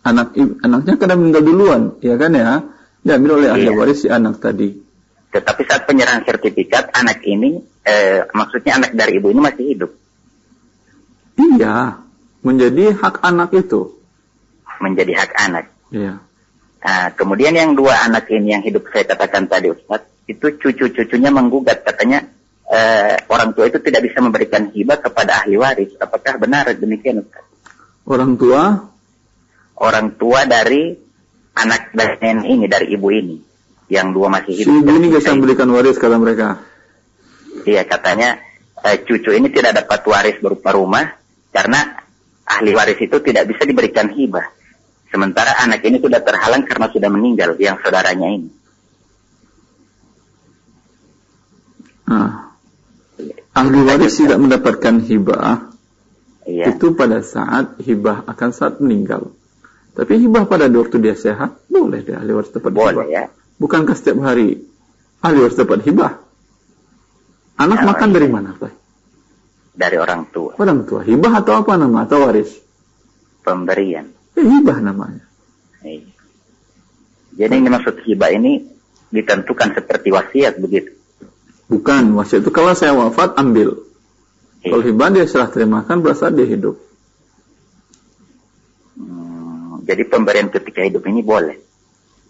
Anak 0.00 0.32
anaknya 0.64 0.94
kadang 0.96 1.18
meninggal 1.20 1.44
duluan, 1.44 1.82
ya 2.00 2.16
kan 2.16 2.32
ya? 2.32 2.64
Diambil 3.04 3.44
oleh 3.44 3.48
ahli 3.52 3.68
Iya. 3.68 3.76
waris 3.76 4.00
si 4.04 4.08
anak 4.08 4.40
tadi. 4.40 4.76
Tetapi 5.30 5.62
saat 5.68 5.86
penyerahan 5.86 6.24
sertifikat 6.26 6.90
anak 6.90 7.22
ini, 7.22 7.60
eh, 7.84 8.26
maksudnya 8.34 8.80
anak 8.82 8.96
dari 8.96 9.20
ibu 9.20 9.30
ini 9.30 9.40
masih 9.40 9.64
hidup, 9.76 9.90
Iya, 11.38 12.02
menjadi 12.42 12.92
hak 12.96 13.22
anak 13.22 13.54
itu. 13.54 13.96
menjadi 14.80 15.12
hak 15.12 15.32
anak. 15.36 15.64
Iya. 15.92 16.24
Nah, 16.80 17.06
kemudian 17.12 17.52
yang 17.52 17.76
dua 17.76 18.00
anak 18.00 18.32
ini 18.32 18.56
yang 18.56 18.64
hidup 18.64 18.88
saya 18.88 19.04
katakan 19.04 19.44
tadi 19.44 19.68
Ustaz, 19.68 20.08
itu 20.24 20.48
cucu-cucunya 20.56 21.28
menggugat 21.28 21.84
katanya 21.84 22.24
eh, 22.70 23.18
orang 23.26 23.52
tua 23.52 23.66
itu 23.66 23.82
tidak 23.82 24.06
bisa 24.06 24.22
memberikan 24.22 24.70
hibah 24.70 25.02
kepada 25.02 25.42
ahli 25.42 25.58
waris. 25.58 25.92
Apakah 25.98 26.38
benar 26.38 26.70
demikian 26.78 27.26
Ustaz? 27.26 27.44
Orang 28.06 28.38
tua 28.38 28.90
Orang 29.80 30.20
tua 30.20 30.44
dari 30.44 30.92
anak 31.56 31.96
dari 31.96 32.20
nenek 32.20 32.46
ini 32.52 32.64
dari 32.68 32.86
ibu 32.92 33.08
ini 33.08 33.36
yang 33.88 34.12
dua 34.12 34.28
masih 34.28 34.52
si 34.52 34.68
hidup. 34.68 34.84
ibu 34.84 34.90
ini 34.92 35.08
bisa 35.08 35.32
memberikan 35.32 35.72
waris 35.72 35.96
kata 35.96 36.20
mereka. 36.20 36.60
Iya 37.64 37.88
katanya 37.88 38.44
eh, 38.84 39.00
cucu 39.00 39.32
ini 39.32 39.48
tidak 39.48 39.80
dapat 39.80 40.04
waris 40.04 40.36
berupa 40.36 40.76
rumah 40.76 41.16
karena 41.48 41.96
ahli 42.44 42.76
waris 42.76 43.00
itu 43.00 43.16
tidak 43.24 43.48
bisa 43.48 43.64
diberikan 43.64 44.12
hibah. 44.12 44.52
Sementara 45.08 45.56
anak 45.64 45.80
ini 45.80 45.96
sudah 45.96 46.20
terhalang 46.20 46.68
karena 46.68 46.92
sudah 46.92 47.08
meninggal 47.08 47.56
yang 47.56 47.80
saudaranya 47.80 48.28
ini. 48.36 48.52
Nah, 52.04 52.49
ahli 53.54 53.78
waris 53.82 54.14
tidak 54.18 54.38
mendapatkan 54.38 55.02
hibah 55.02 55.70
Iya. 56.40 56.72
itu 56.74 56.96
pada 56.96 57.20
saat 57.22 57.78
hibah 57.78 58.26
akan 58.26 58.50
saat 58.50 58.80
meninggal. 58.82 59.30
Tapi 59.94 60.18
hibah 60.18 60.48
pada 60.48 60.66
waktu 60.66 60.96
dia 60.98 61.14
sehat 61.14 61.62
boleh 61.68 62.00
deh 62.02 62.16
ahli 62.16 62.32
waris 62.32 62.50
dapat 62.50 62.72
hibah. 62.74 62.94
Boleh 62.96 63.06
ya. 63.12 63.24
Bukankah 63.60 63.94
setiap 63.94 64.18
hari 64.24 64.64
ahli 65.20 65.38
waris 65.38 65.58
dapat 65.58 65.84
hibah? 65.84 66.16
Anak 67.60 67.84
Ya, 67.84 67.86
makan 67.92 68.08
iya. 68.08 68.14
dari 68.16 68.28
mana, 68.32 68.50
Pak? 68.56 68.72
Dari 69.76 69.96
orang 70.00 70.22
tua. 70.32 70.56
Orang 70.56 70.88
tua. 70.88 71.04
Hibah 71.04 71.44
atau 71.44 71.60
apa 71.60 71.76
nama? 71.76 72.08
Atau 72.08 72.24
waris? 72.24 72.50
Pemberian. 73.44 74.08
Ya, 74.34 74.42
hibah 74.42 74.80
namanya. 74.80 75.28
Iya. 75.84 76.08
Jadi 77.36 77.52
yang 77.52 77.64
dimaksud 77.68 78.00
hibah 78.04 78.32
ini 78.32 78.64
ditentukan 79.12 79.76
seperti 79.76 80.08
wasiat 80.08 80.56
begitu. 80.56 80.96
Bukan, 81.70 82.18
wasiat 82.18 82.42
itu 82.42 82.50
kalau 82.50 82.74
saya 82.74 82.90
wafat 82.98 83.38
ambil. 83.38 83.78
Iya. 84.66 84.74
Kalau 84.74 84.82
hibah 84.82 85.08
dia 85.14 85.24
serah 85.30 85.46
terimakan 85.46 86.02
berasa 86.02 86.26
dia 86.34 86.44
hidup. 86.44 86.76
Hmm, 88.98 89.86
jadi 89.86 90.02
pemberian 90.10 90.50
ketika 90.50 90.82
hidup 90.82 91.06
ini 91.06 91.22
boleh. 91.22 91.62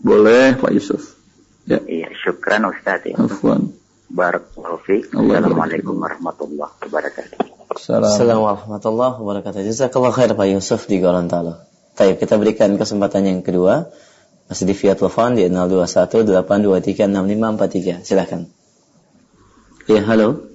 Boleh 0.05 0.61
Pak 0.61 0.71
Yusuf. 0.77 1.17
Ya. 1.65 1.81
Iya, 1.81 2.13
syukran 2.21 2.69
Ustaz 2.69 3.01
ya. 3.09 3.17
Afwan. 3.17 3.73
Barakallahu 4.13 4.77
fiik. 4.85 5.17
Allah 5.17 5.41
Assalamualaikum 5.41 5.95
warahmatullahi 5.97 6.75
wabarakatuh. 6.85 7.37
Salam. 7.81 8.13
Assalamualaikum 8.13 8.45
warahmatullahi 8.45 9.15
wabarakatuh. 9.25 9.61
Jazakallah 9.65 10.13
khair 10.13 10.31
Pak 10.37 10.49
Yusuf 10.53 10.85
di 10.85 11.01
Gorontalo. 11.01 11.65
Baik, 11.97 12.21
kita 12.21 12.37
berikan 12.37 12.77
kesempatan 12.77 13.25
yang 13.25 13.41
kedua. 13.41 13.89
Masih 14.53 14.67
di 14.67 14.75
via 14.75 14.99
telepon 14.99 15.39
di 15.39 15.47
021 15.49 16.27
823 16.29 17.09
6543. 17.09 18.05
Silakan. 18.05 18.60
Ya, 19.91 20.07
halo. 20.07 20.47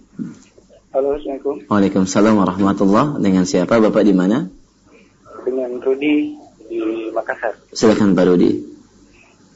Halo, 0.95 1.19
Assalamualaikum. 1.19 1.67
Waalaikumsalam 1.67 2.39
warahmatullahi 2.39 3.19
Dengan 3.19 3.43
siapa? 3.43 3.83
Bapak 3.83 4.07
di 4.07 4.15
mana? 4.15 4.47
Dengan 5.43 5.75
Rudi 5.83 6.39
di 6.71 7.11
Makassar. 7.11 7.51
Silakan 7.75 8.15
Pak 8.15 8.31
Rudi. 8.31 8.55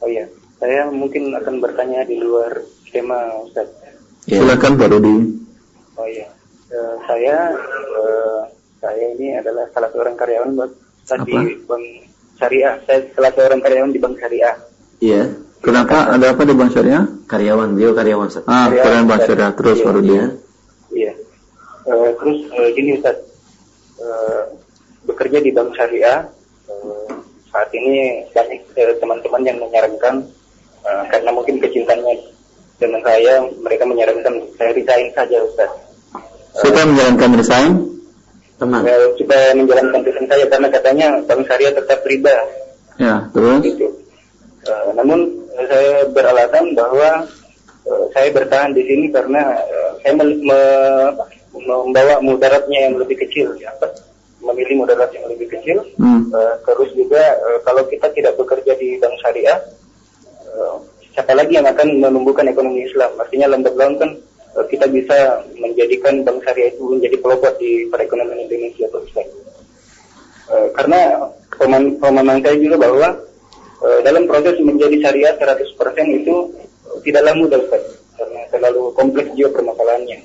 Oh 0.04 0.12
iya, 0.12 0.28
saya 0.60 0.92
mungkin 0.92 1.32
akan 1.32 1.64
bertanya 1.64 2.04
di 2.04 2.20
luar 2.20 2.60
tema 2.92 3.40
Ustaz. 3.40 3.72
Ya. 4.28 4.44
Silakan 4.44 4.76
Pak 4.76 4.92
Rudi. 4.92 5.16
Oh 5.96 6.08
iya, 6.12 6.28
Eh, 6.76 6.96
saya 7.08 7.56
eh, 7.96 8.42
saya 8.84 9.06
ini 9.16 9.32
adalah 9.40 9.64
salah 9.72 9.88
seorang 9.96 10.20
karyawan 10.20 10.60
buat 10.60 10.72
Ustaz 11.08 11.24
di 11.24 11.40
Apa? 11.40 11.72
Bank 11.72 11.86
Syariah. 12.36 12.76
Saya 12.84 13.00
salah 13.16 13.32
seorang 13.32 13.64
karyawan 13.64 13.96
di 13.96 14.00
Bank 14.04 14.20
Syariah. 14.20 14.60
Iya. 15.00 15.24
Kenapa? 15.60 16.16
Ada 16.16 16.32
apa 16.32 16.48
di 16.48 16.56
Bank 16.56 16.72
Syariah? 16.72 17.04
Karyawan, 17.28 17.76
beliau 17.76 17.92
karyawan 17.92 18.28
Ustaz. 18.32 18.48
Ah, 18.48 18.72
kalian 18.72 19.06
Bank. 19.08 19.28
Syariah. 19.28 19.52
Terus 19.52 19.78
Iya, 19.78 19.90
Rudi. 19.92 20.10
Iya. 20.10 20.28
Iya. 20.90 21.12
Eh, 21.90 22.10
terus 22.16 22.38
eh, 22.54 22.70
gini 22.76 22.92
Ustaz, 22.96 23.18
Eh, 24.00 24.44
bekerja 25.04 25.44
di 25.44 25.52
Bank 25.52 25.76
Syariah 25.76 26.24
eh, 26.72 27.08
saat 27.52 27.68
ini 27.76 28.24
banyak 28.32 28.64
eh, 28.72 28.96
teman-teman 28.96 29.44
yang 29.44 29.60
menyarankan 29.60 30.24
eh, 30.88 31.04
karena 31.12 31.36
mungkin 31.36 31.60
kecintanya 31.60 32.16
dengan 32.80 33.04
saya, 33.04 33.44
mereka 33.60 33.84
menyarankan 33.84 34.40
saya 34.56 34.72
resign 34.72 35.12
saja 35.12 35.44
Ustaz. 35.44 35.68
Siapa 36.64 36.80
yang 36.80 36.96
menjalankan 36.96 37.32
resign? 37.36 37.72
Teman. 38.56 38.88
Eh, 38.88 39.12
supaya 39.20 39.52
menjalankan 39.52 40.00
tujuan 40.00 40.28
saya 40.32 40.46
karena 40.48 40.68
katanya 40.72 41.08
Bank 41.28 41.42
Syariah 41.44 41.74
tetap 41.76 42.00
riba 42.08 42.36
Ya, 42.96 43.28
terus? 43.36 43.60
gitu. 43.68 43.88
Eh, 44.70 44.90
namun 44.94 45.20
eh, 45.58 45.66
saya 45.66 45.94
beralasan 46.14 46.78
bahwa 46.78 47.26
eh, 47.90 48.06
saya 48.14 48.30
bertahan 48.30 48.72
di 48.78 48.86
sini 48.86 49.10
karena 49.10 49.58
eh, 49.66 49.92
saya 50.06 50.14
me- 50.22 51.10
apa, 51.10 51.26
membawa 51.58 52.22
mudaratnya 52.22 52.80
yang 52.86 53.02
lebih 53.02 53.18
kecil, 53.26 53.58
ya, 53.58 53.74
memilih 54.46 54.86
mudarat 54.86 55.10
yang 55.10 55.26
lebih 55.26 55.50
kecil. 55.58 55.82
Hmm. 55.98 56.30
Eh, 56.30 56.56
terus 56.70 56.94
juga 56.94 57.24
eh, 57.34 57.60
kalau 57.66 57.82
kita 57.90 58.14
tidak 58.14 58.38
bekerja 58.38 58.78
di 58.78 59.02
bank 59.02 59.18
syariah, 59.26 59.58
eh, 60.46 60.76
siapa 61.18 61.34
lagi 61.34 61.58
yang 61.58 61.66
akan 61.66 61.98
menumbuhkan 61.98 62.46
ekonomi 62.46 62.86
Islam? 62.86 63.10
Artinya 63.18 63.50
lambat 63.50 63.74
laun 63.74 63.98
kan 63.98 64.12
eh, 64.54 64.66
kita 64.70 64.86
bisa 64.86 65.42
menjadikan 65.58 66.22
bank 66.22 66.46
syariah 66.46 66.70
itu 66.70 66.86
menjadi 66.86 67.18
pelopor 67.18 67.58
di 67.58 67.90
perekonomian 67.90 68.46
Indonesia, 68.46 68.86
Ustaz. 68.94 69.26
Eh, 70.54 70.68
karena 70.78 71.26
pemahaman 71.58 72.38
saya 72.46 72.56
juga 72.62 72.78
bahwa 72.86 73.29
dalam 73.80 74.28
proses 74.28 74.60
menjadi 74.60 74.96
syariah 75.08 75.34
100% 75.40 76.20
itu 76.20 76.36
eh, 76.60 77.00
tidaklah 77.04 77.34
mudah 77.40 77.60
Ustaz. 77.64 77.84
Karena 78.20 78.42
terlalu 78.52 78.92
kompleks 78.92 79.32
juga 79.40 79.60
permasalahannya. 79.60 80.20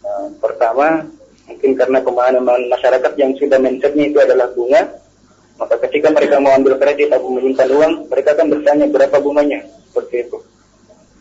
Nah, 0.00 0.26
pertama 0.40 1.04
mungkin 1.44 1.70
karena 1.76 1.98
pemahaman 2.00 2.72
masyarakat 2.72 3.12
yang 3.20 3.36
sudah 3.36 3.58
mindsetnya 3.60 4.08
itu 4.08 4.18
adalah 4.22 4.48
bunga 4.54 4.86
maka 5.60 5.76
ketika 5.84 6.08
mereka 6.08 6.40
mau 6.40 6.56
ambil 6.56 6.80
kredit 6.80 7.12
atau 7.12 7.28
menyimpan 7.28 7.68
uang 7.68 7.92
mereka 8.08 8.32
akan 8.32 8.46
bertanya 8.48 8.86
berapa 8.88 9.16
bunganya. 9.20 9.60
Seperti 9.92 10.24
itu. 10.24 10.38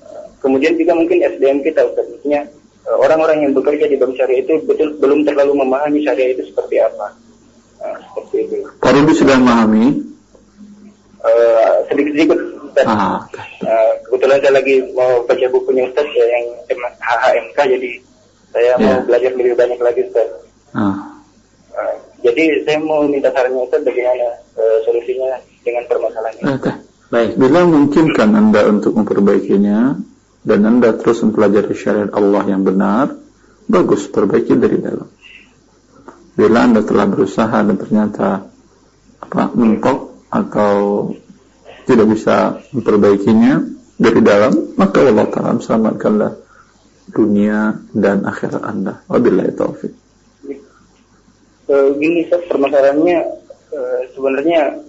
Eh, 0.08 0.28
kemudian 0.40 0.80
juga 0.80 0.96
mungkin 0.96 1.20
SDM 1.20 1.60
kita 1.60 1.84
maksudnya 1.84 2.48
eh, 2.88 2.98
orang-orang 3.04 3.44
yang 3.44 3.52
bekerja 3.52 3.92
di 3.92 4.00
bank 4.00 4.16
syariah 4.16 4.48
itu 4.48 4.64
betul 4.64 4.96
belum 4.96 5.28
terlalu 5.28 5.60
memahami 5.60 6.08
syariah 6.08 6.40
itu 6.40 6.48
seperti 6.48 6.80
apa. 6.80 7.08
Nah, 7.84 8.00
seperti 8.08 8.36
itu. 8.48 8.56
Rudi 8.80 9.14
sudah 9.16 9.36
memahami? 9.36 10.10
Eh, 11.20 11.76
sedikit-sedikit 11.88 12.40
Ustaz. 12.64 12.86
Ah, 12.86 13.20
Eh, 13.60 13.92
kebetulan 14.08 14.40
saya 14.40 14.54
lagi 14.56 14.76
mau 14.96 15.20
baca 15.22 15.46
bukunya 15.52 15.84
Ustaz 15.86 16.08
ya, 16.10 16.26
yang 16.26 16.46
HHMK 16.98 17.58
jadi 17.76 17.90
saya 18.50 18.72
mau 18.80 18.88
Ya. 18.88 19.04
belajar 19.04 19.32
lebih 19.36 19.54
banyak 19.54 19.80
lagi 19.80 20.02
Ustaz. 20.08 20.28
ah. 20.72 20.96
Eh, 21.70 21.96
jadi 22.24 22.64
saya 22.64 22.80
mau 22.80 23.04
minta 23.04 23.30
sarannya 23.30 23.60
Ustaz 23.60 23.84
bagaimana 23.84 24.28
eh, 24.56 24.78
solusinya 24.84 25.36
dengan 25.62 25.84
permasalahan 25.86 26.36
ini. 26.36 26.46
Oke. 26.56 26.72
Baik. 27.10 27.32
Bila 27.36 27.66
memungkinkan 27.66 28.30
Anda 28.32 28.62
untuk 28.70 28.94
memperbaikinya 28.94 29.98
dan 30.40 30.60
Anda 30.62 30.94
terus 30.94 31.20
mempelajari 31.20 31.74
syariat 31.74 32.12
Allah 32.14 32.44
yang 32.48 32.62
benar, 32.62 33.12
bagus 33.66 34.08
perbaiki 34.08 34.56
dari 34.56 34.78
dalam. 34.78 35.10
Bila 36.34 36.64
Anda 36.64 36.80
telah 36.80 37.06
berusaha 37.06 37.58
dan 37.60 37.76
ternyata 37.76 38.48
apa 39.20 39.44
mentok 39.52 40.09
atau 40.30 41.10
tidak 41.90 42.08
bisa 42.14 42.62
memperbaikinya 42.70 43.66
dari 44.00 44.22
dalam, 44.22 44.78
maka 44.78 45.04
Allah 45.04 45.28
Ta'ala 45.28 45.60
selamatkanlah 45.60 46.32
dunia 47.10 47.76
dan 47.92 48.24
akhirat 48.24 48.62
Anda. 48.62 49.02
Wabillahi 49.10 49.52
taufik. 49.58 49.94
Eh, 51.70 51.88
gini 52.02 52.26
Ustaz 52.26 52.42
permasalahannya 52.50 53.18
eh, 53.74 54.02
sebenarnya 54.18 54.82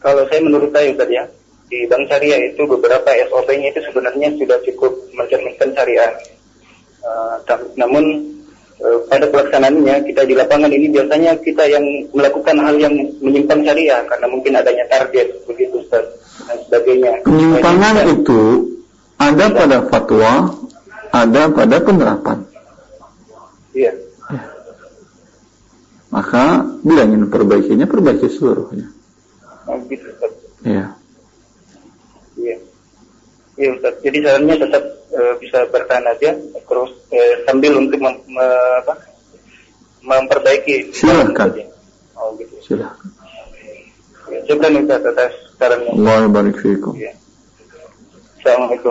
kalau 0.00 0.24
saya 0.32 0.40
menurut 0.40 0.72
saya 0.72 0.92
Ustaz 0.96 1.08
ya 1.12 1.24
di 1.68 1.84
Bank 1.88 2.08
Syariah 2.08 2.52
itu 2.52 2.64
beberapa 2.68 3.08
SOP-nya 3.28 3.72
itu 3.72 3.80
sebenarnya 3.84 4.28
sudah 4.36 4.56
cukup 4.64 4.92
mencerminkan 5.16 5.72
syariah. 5.76 6.12
Eh, 7.04 7.36
namun 7.76 8.04
pada 9.06 9.26
pelaksanaannya 9.30 10.02
kita 10.10 10.26
di 10.26 10.34
lapangan 10.34 10.70
ini 10.70 10.90
biasanya 10.90 11.38
kita 11.38 11.64
yang 11.70 11.84
melakukan 12.10 12.56
hal 12.58 12.74
yang 12.78 12.94
menyimpang 13.22 13.62
syariah 13.62 14.02
karena 14.10 14.26
mungkin 14.26 14.58
adanya 14.58 14.84
target 14.90 15.46
begitu 15.46 15.82
Ustaz 15.86 16.04
dan 16.48 16.58
sebagainya. 16.66 17.22
Penyimpangan 17.22 17.94
ini, 18.02 18.12
itu 18.18 18.42
ada 19.20 19.46
pada 19.54 19.78
fatwa, 19.86 20.32
ada 21.14 21.42
pada 21.54 21.76
penerapan. 21.78 22.38
Iya. 23.72 23.92
Maka 26.12 26.44
bila 26.84 27.08
ingin 27.08 27.24
memperbaikinya, 27.24 27.88
perbaiki 27.88 28.28
seluruhnya. 28.28 28.92
Oh, 29.64 29.80
gitu. 29.88 30.12
Iya. 30.66 30.92
Iya 33.62 33.78
Ustaz. 33.78 33.94
Jadi 34.02 34.18
sarannya 34.26 34.56
tetap 34.58 34.82
eh, 35.14 35.34
bisa 35.38 35.58
bertahan 35.70 36.02
aja 36.10 36.34
terus 36.66 36.90
eh, 37.14 37.46
sambil 37.46 37.78
untuk 37.78 38.02
mem- 38.02 38.26
me- 38.26 38.74
apa, 38.82 38.94
memperbaiki. 40.02 40.90
Silakan. 40.90 41.70
Oh 42.18 42.34
gitu. 42.34 42.58
Silahkan. 42.66 43.06
Ya, 44.26 44.38
Syukran 44.50 44.82
Ustaz 44.82 45.00
atas 45.06 45.32
sarannya. 45.62 45.94
Allah 45.94 46.26
barik 46.26 46.58
fiikum. 46.58 46.98
Assalamualaikum. 48.42 48.90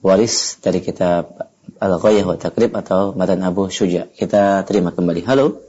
waris 0.00 0.56
dari 0.64 0.80
kitab 0.80 1.52
Al-Ghayah 1.76 2.24
wa 2.24 2.40
Takrib 2.40 2.72
atau 2.72 3.12
Matan 3.12 3.44
Abu 3.44 3.68
Syuja. 3.68 4.08
Kita 4.08 4.64
terima 4.64 4.96
kembali. 4.96 5.20
Halo. 5.28 5.60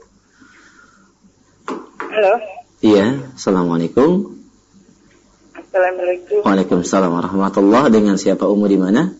Halo, 2.16 2.40
Iya, 2.80 3.36
Assalamualaikum. 3.36 4.40
Assalamualaikum. 5.52 6.40
Waalaikumsalam 6.40 7.12
warahmatullahi 7.12 7.92
Dengan 7.92 8.16
siapa 8.16 8.48
umur 8.48 8.72
di 8.72 8.80
mana? 8.80 9.12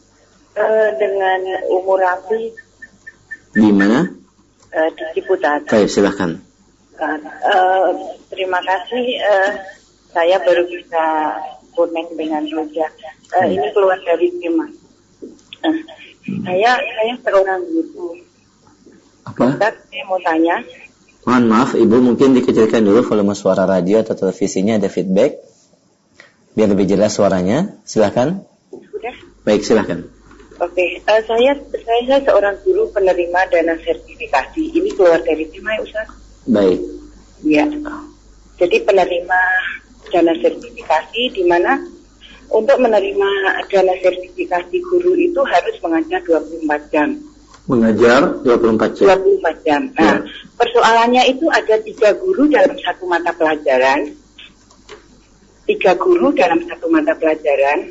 Eh, 0.57 0.88
dengan 0.96 1.40
umur 1.68 2.01
Rafi 2.01 2.49
Di 3.53 3.68
mana? 3.77 4.09
eh, 4.72 4.88
di 4.96 5.20
Ciputat. 5.20 5.68
Baik, 5.68 5.92
silahkan. 5.92 6.40
Eh, 6.97 7.89
terima 8.33 8.61
kasih. 8.65 9.05
eh, 9.21 9.51
saya 10.17 10.41
baru 10.41 10.65
bisa 10.65 11.05
connect 11.77 12.17
dengan 12.17 12.41
Roja. 12.49 12.89
Eh, 13.37 13.47
ini 13.53 13.69
keluar 13.77 14.01
dari 14.01 14.33
tema. 14.41 14.65
Eh, 15.61 15.77
saya 16.41 16.81
saya 16.81 17.15
seorang 17.21 17.61
guru. 17.69 18.17
Apa? 19.29 19.45
Ustaz, 19.53 19.75
saya 19.93 20.05
mau 20.09 20.21
tanya. 20.25 20.57
Mohon 21.27 21.45
maaf, 21.51 21.71
Ibu 21.75 21.97
mungkin 22.01 22.39
dikecilkan 22.39 22.87
dulu 22.87 23.03
volume 23.03 23.35
suara 23.35 23.67
radio 23.67 24.01
atau 24.01 24.15
televisinya 24.15 24.79
ada 24.79 24.87
feedback. 24.87 25.43
Biar 26.57 26.73
lebih 26.73 26.87
jelas 26.89 27.19
suaranya. 27.19 27.77
Silahkan. 27.85 28.41
Sudah? 28.73 29.15
Baik, 29.45 29.67
silahkan. 29.67 30.07
Oke, 30.57 31.05
eh, 31.05 31.23
saya, 31.29 31.53
saya 31.85 32.01
saya 32.09 32.21
seorang 32.25 32.57
guru 32.65 32.89
penerima 32.89 33.45
dana 33.53 33.77
sertifikasi. 33.77 34.73
Ini 34.73 34.89
keluar 34.97 35.21
dari 35.21 35.45
tema 35.53 35.77
ya 35.77 35.85
Ustaz? 35.85 36.09
Baik. 36.47 36.81
Iya. 37.43 37.67
Jadi 38.57 38.77
penerima 38.87 39.41
dana 40.09 40.33
sertifikasi 40.39 41.23
di 41.35 41.45
mana 41.45 41.77
untuk 42.47 42.79
menerima 42.79 43.31
dana 43.67 43.95
sertifikasi 44.01 44.77
guru 44.87 45.19
itu 45.19 45.41
harus 45.43 45.77
mengajar 45.83 46.21
24 46.23 46.93
jam. 46.95 47.09
Mengajar 47.67 48.21
24 48.47 48.95
jam. 48.95 49.07
24 49.19 49.67
jam. 49.67 49.83
Nah, 49.99 50.17
persoalannya 50.55 51.23
itu 51.35 51.51
ada 51.51 51.75
tiga 51.83 52.15
guru 52.15 52.47
dalam 52.47 52.79
satu 52.79 53.05
mata 53.11 53.35
pelajaran. 53.35 54.15
Tiga 55.67 55.99
guru 55.99 56.31
dalam 56.31 56.63
satu 56.71 56.87
mata 56.87 57.19
pelajaran. 57.19 57.91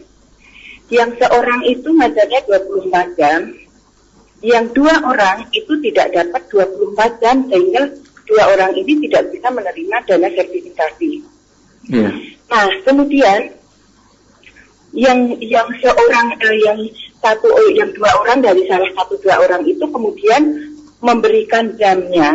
Yang 0.88 1.20
seorang 1.20 1.62
itu 1.68 1.92
ngajarnya 1.92 2.42
24 2.48 3.20
jam. 3.20 3.42
Yang 4.40 4.66
dua 4.78 4.96
orang 5.04 5.52
itu 5.52 5.74
tidak 5.84 6.08
dapat 6.16 6.42
24 6.48 7.20
jam 7.20 7.36
sehingga 7.52 7.84
dua 8.26 8.44
orang 8.58 8.74
ini 8.74 9.06
tidak 9.08 9.32
bisa 9.32 9.48
menerima 9.54 9.98
dana 10.10 10.30
sertifikasi. 10.34 11.12
Iya. 11.90 12.10
Nah, 12.50 12.68
kemudian 12.86 13.54
yang 14.96 15.20
yang 15.44 15.68
seorang 15.84 16.28
eh, 16.40 16.58
yang 16.66 16.80
satu 17.20 17.52
eh, 17.52 17.72
yang 17.78 17.92
dua 17.94 18.10
orang 18.26 18.42
dari 18.42 18.64
salah 18.66 18.90
satu 18.96 19.20
dua 19.22 19.44
orang 19.44 19.62
itu 19.68 19.86
kemudian 19.92 20.72
memberikan 21.04 21.76
jamnya 21.78 22.32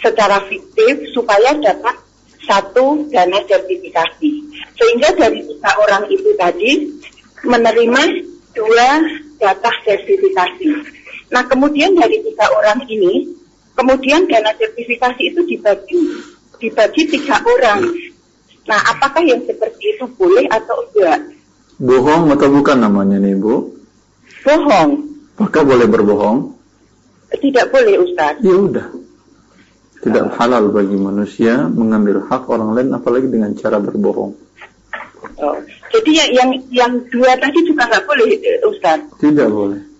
secara 0.00 0.42
fiktif 0.48 1.12
supaya 1.14 1.54
dapat 1.60 1.96
satu 2.44 3.08
dana 3.08 3.38
sertifikasi. 3.46 4.32
Sehingga 4.74 5.08
dari 5.16 5.40
tiga 5.44 5.72
orang 5.80 6.04
itu 6.12 6.30
tadi 6.36 6.70
menerima 7.44 8.02
dua 8.56 8.90
data 9.38 9.70
sertifikasi. 9.84 10.68
Nah, 11.32 11.42
kemudian 11.48 11.96
dari 11.96 12.20
tiga 12.22 12.46
orang 12.52 12.84
ini, 12.86 13.32
kemudian 13.74 14.26
dana 14.30 14.54
sertifikasi 14.56 15.22
itu 15.22 15.40
dibagi 15.46 16.02
dibagi 16.58 17.02
tiga 17.10 17.42
orang. 17.42 17.82
Nah, 18.64 18.80
apakah 18.96 19.20
yang 19.20 19.44
seperti 19.44 19.98
itu 19.98 20.08
boleh 20.16 20.48
atau 20.48 20.88
enggak? 20.88 21.20
Bohong 21.76 22.32
atau 22.32 22.48
bukan 22.48 22.80
namanya 22.80 23.20
nih 23.20 23.36
Bu? 23.36 23.76
Bohong. 24.46 24.90
Apakah 25.36 25.62
boleh 25.66 25.86
berbohong? 25.90 26.54
Tidak 27.34 27.66
boleh, 27.74 27.98
Ustaz. 28.00 28.38
Ya 28.40 28.54
udah. 28.54 28.86
Tidak 30.00 30.36
halal 30.36 30.70
bagi 30.70 30.94
manusia 30.94 31.64
mengambil 31.66 32.22
hak 32.28 32.44
orang 32.46 32.76
lain 32.76 32.88
apalagi 32.92 33.28
dengan 33.28 33.56
cara 33.56 33.80
berbohong. 33.80 34.32
Oh. 35.40 35.56
Jadi 35.90 36.10
yang, 36.12 36.30
yang 36.30 36.50
yang 36.70 36.92
dua 37.08 37.34
tadi 37.40 37.64
juga 37.64 37.88
nggak 37.88 38.04
boleh, 38.04 38.26
eh, 38.36 38.60
Ustaz. 38.68 39.00
Tidak 39.18 39.48
boleh. 39.48 39.93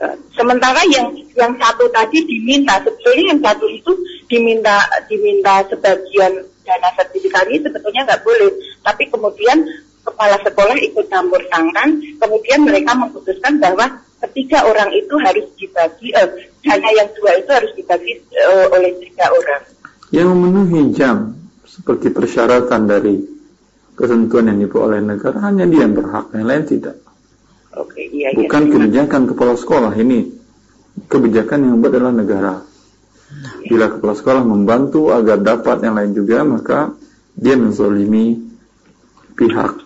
Eh, 0.00 0.16
Sementara 0.32 0.80
yang 0.88 1.12
yang 1.36 1.52
satu 1.60 1.84
tadi 1.92 2.24
diminta, 2.24 2.80
sebetulnya 2.80 3.36
yang 3.36 3.40
satu 3.44 3.66
itu 3.68 3.92
diminta 4.26 4.80
diminta 5.06 5.60
sebagian 5.68 6.32
dana 6.64 6.88
sertifikat 6.96 7.44
ini 7.52 7.60
sebetulnya 7.60 8.08
nggak 8.08 8.24
boleh. 8.24 8.50
Tapi 8.80 9.04
kemudian 9.12 9.58
kepala 10.02 10.40
sekolah 10.40 10.76
ikut 10.80 11.06
campur 11.12 11.42
tangan, 11.52 12.00
kemudian 12.18 12.64
mereka 12.64 12.96
memutuskan 12.96 13.60
bahwa 13.60 14.00
ketiga 14.24 14.64
orang 14.64 14.90
itu 14.94 15.14
harus 15.20 15.46
dibagi, 15.58 16.14
eh, 16.16 16.28
dana 16.64 16.88
yang 16.96 17.08
dua 17.18 17.36
itu 17.36 17.50
harus 17.52 17.72
dibagi 17.76 18.12
eh, 18.32 18.66
oleh 18.72 18.90
tiga 19.02 19.28
orang. 19.28 19.62
Yang 20.08 20.28
memenuhi 20.32 20.82
jam 20.96 21.36
seperti 21.68 22.12
persyaratan 22.12 22.84
dari 22.88 23.16
ketentuan 23.96 24.48
yang 24.48 24.58
dibuat 24.60 24.92
oleh 24.92 25.00
negara 25.04 25.38
hanya 25.44 25.68
dia 25.68 25.84
yang 25.84 25.94
berhak, 25.96 26.26
yang 26.32 26.46
lain 26.48 26.64
tidak. 26.64 27.01
Oke, 27.72 28.04
iya. 28.12 28.28
iya. 28.32 28.36
Bukan 28.36 28.68
kebijakan 28.68 29.32
kepala 29.32 29.56
sekolah 29.56 29.92
ini. 29.96 30.28
Kebijakan 31.08 31.58
yang 31.64 31.74
buat 31.80 31.92
adalah 31.96 32.12
negara. 32.12 32.54
Bila 33.64 33.88
kepala 33.88 34.12
sekolah 34.12 34.42
membantu 34.44 35.08
agar 35.08 35.40
dapat 35.40 35.80
yang 35.80 35.96
lain 35.96 36.12
juga, 36.12 36.44
maka 36.44 36.92
dia 37.32 37.56
menzolimi 37.56 38.44
pihak 39.32 39.80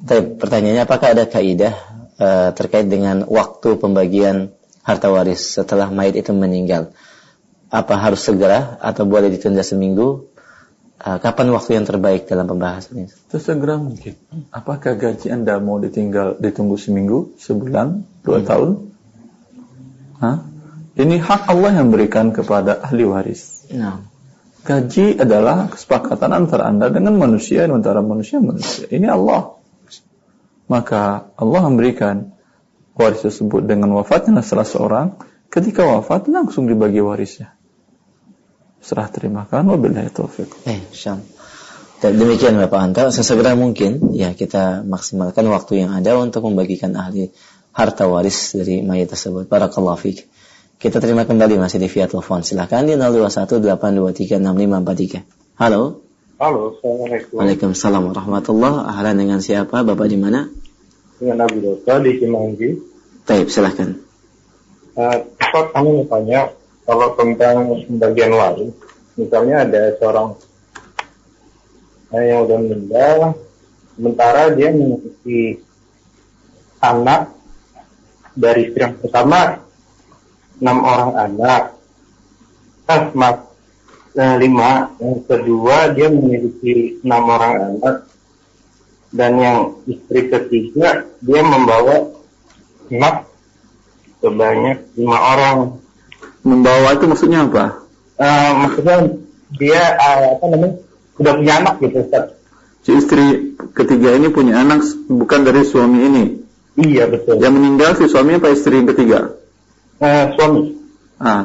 Baik, 0.00 0.40
pertanyaannya 0.40 0.84
apakah 0.88 1.12
ada 1.12 1.24
kaidah 1.28 1.74
eh, 2.16 2.50
terkait 2.56 2.88
dengan 2.88 3.28
waktu 3.28 3.76
pembagian 3.76 4.52
harta 4.80 5.12
waris 5.12 5.60
setelah 5.60 5.92
mayat 5.92 6.16
itu 6.16 6.32
meninggal? 6.32 6.96
Apa 7.70 8.00
harus 8.00 8.24
segera 8.24 8.80
atau 8.80 9.04
boleh 9.04 9.28
ditunda 9.28 9.60
seminggu? 9.60 10.24
Eh, 11.00 11.18
kapan 11.20 11.52
waktu 11.52 11.76
yang 11.76 11.84
terbaik 11.84 12.24
dalam 12.24 12.48
pembahasan 12.48 13.04
ini? 13.04 13.12
Sesegera 13.28 13.76
mungkin. 13.76 14.16
Apakah 14.48 14.96
gaji 14.96 15.28
Anda 15.28 15.60
mau 15.60 15.76
ditinggal 15.76 16.40
ditunggu 16.40 16.80
seminggu, 16.80 17.36
sebulan, 17.36 18.04
dua 18.24 18.40
tahun? 18.40 18.90
Hah? 20.20 20.48
Ini 20.96 21.16
hak 21.20 21.48
Allah 21.48 21.80
yang 21.80 21.88
berikan 21.92 22.32
kepada 22.32 22.80
ahli 22.84 23.08
waris. 23.08 23.64
Nah, 23.72 24.04
Gaji 24.60 25.16
adalah 25.16 25.72
kesepakatan 25.72 26.36
antara 26.36 26.68
Anda 26.68 26.92
dengan 26.92 27.16
manusia 27.16 27.64
dan 27.64 27.80
antara 27.80 28.04
manusia 28.04 28.44
manusia. 28.44 28.84
Ini 28.92 29.08
Allah. 29.08 29.56
Maka 30.70 31.34
Allah 31.34 31.66
memberikan 31.66 32.30
waris 32.94 33.26
tersebut 33.26 33.66
dengan 33.66 33.90
wafatnya 33.98 34.38
salah 34.46 34.62
seorang. 34.62 35.18
Ketika 35.50 35.82
wafat 35.82 36.30
langsung 36.30 36.70
dibagi 36.70 37.02
warisnya. 37.02 37.58
Serah 38.78 39.10
terimakan 39.10 39.66
wabillahi 39.66 40.14
taufiq. 40.14 40.46
eh, 40.70 40.78
demikian 42.16 42.56
Bapak 42.56 42.80
Anto, 42.80 43.04
sesegera 43.12 43.52
mungkin 43.58 44.14
ya 44.16 44.32
kita 44.32 44.80
maksimalkan 44.86 45.44
waktu 45.52 45.84
yang 45.84 45.92
ada 45.92 46.16
untuk 46.16 46.48
membagikan 46.48 46.96
ahli 46.96 47.28
harta 47.74 48.08
waris 48.08 48.56
dari 48.56 48.80
mayat 48.80 49.12
tersebut. 49.12 49.44
Barakallahu 49.50 50.00
fiik. 50.00 50.24
Kita 50.80 50.96
terima 50.96 51.28
kembali 51.28 51.60
masih 51.60 51.76
di 51.76 51.92
via 51.92 52.08
telepon. 52.08 52.40
Silahkan 52.40 52.88
di 52.88 52.96
0218236543. 52.96 55.60
Halo. 55.60 56.00
halo 56.40 56.72
assalamualaikum 56.72 57.36
Waalaikumsalam 57.36 58.00
warahmatullahi 58.08 58.88
Ahlan 58.88 59.20
dengan 59.20 59.44
siapa? 59.44 59.84
Bapak 59.84 60.08
di 60.08 60.16
mana? 60.16 60.48
Dengan 61.20 61.44
Nabi 61.44 61.58
Dosa 61.60 62.00
di 62.00 62.16
Simanggi 62.16 62.70
Taib, 63.28 63.46
silahkan. 63.52 63.92
uh, 64.96 65.16
Ustaz 65.36 65.66
kami 65.76 66.00
mau 66.00 66.06
tanya 66.08 66.48
kalau 66.88 67.12
tentang 67.14 67.68
pembagian 67.84 68.32
waris 68.32 68.72
misalnya 69.20 69.68
ada 69.68 69.82
seorang 70.00 70.32
eh, 72.16 72.24
yang 72.32 72.48
udah 72.48 72.58
meninggal 72.58 73.16
sementara 73.94 74.50
dia 74.56 74.72
memiliki 74.72 75.60
anak 76.80 77.36
dari 78.32 78.72
istri 78.72 78.80
yang 78.80 78.96
pertama 78.96 79.60
enam 80.60 80.78
orang 80.84 81.12
anak. 81.16 81.62
Eh, 82.90 83.02
maaf 83.14 83.38
eh, 84.18 84.34
lima 84.42 84.90
yang 84.98 85.22
kedua 85.22 85.94
dia 85.94 86.10
memiliki 86.10 86.98
enam 87.06 87.22
orang 87.30 87.54
anak 87.70 88.09
dan 89.10 89.38
yang 89.38 89.58
istri 89.90 90.30
ketiga 90.30 91.04
dia 91.22 91.42
membawa 91.42 92.14
anak 92.90 93.26
sebanyak 94.22 94.78
lima 94.94 95.18
orang 95.18 95.80
Membawa 96.40 96.96
itu 96.96 97.04
maksudnya 97.04 97.44
apa? 97.44 97.84
Eh, 98.16 98.50
maksudnya 98.64 98.96
dia 99.60 99.82
eh, 99.92 100.40
apa 100.40 100.44
namanya 100.48 100.76
udah 101.20 101.32
punya 101.36 101.52
anak 101.60 101.74
gitu 101.84 102.00
Ustaz. 102.00 102.24
Si 102.80 102.96
istri 102.96 103.56
ketiga 103.76 104.16
ini 104.16 104.32
punya 104.32 104.64
anak 104.64 104.80
bukan 105.04 105.44
dari 105.44 105.68
suami 105.68 106.00
ini. 106.00 106.24
Iya 106.80 107.12
betul. 107.12 107.44
Yang 107.44 107.54
meninggal 107.60 107.90
si 108.00 108.08
suami 108.08 108.40
apa 108.40 108.56
istri 108.56 108.80
yang 108.80 108.88
ketiga? 108.88 109.36
Eh, 110.00 110.32
suami. 110.32 110.80
Ah, 111.20 111.44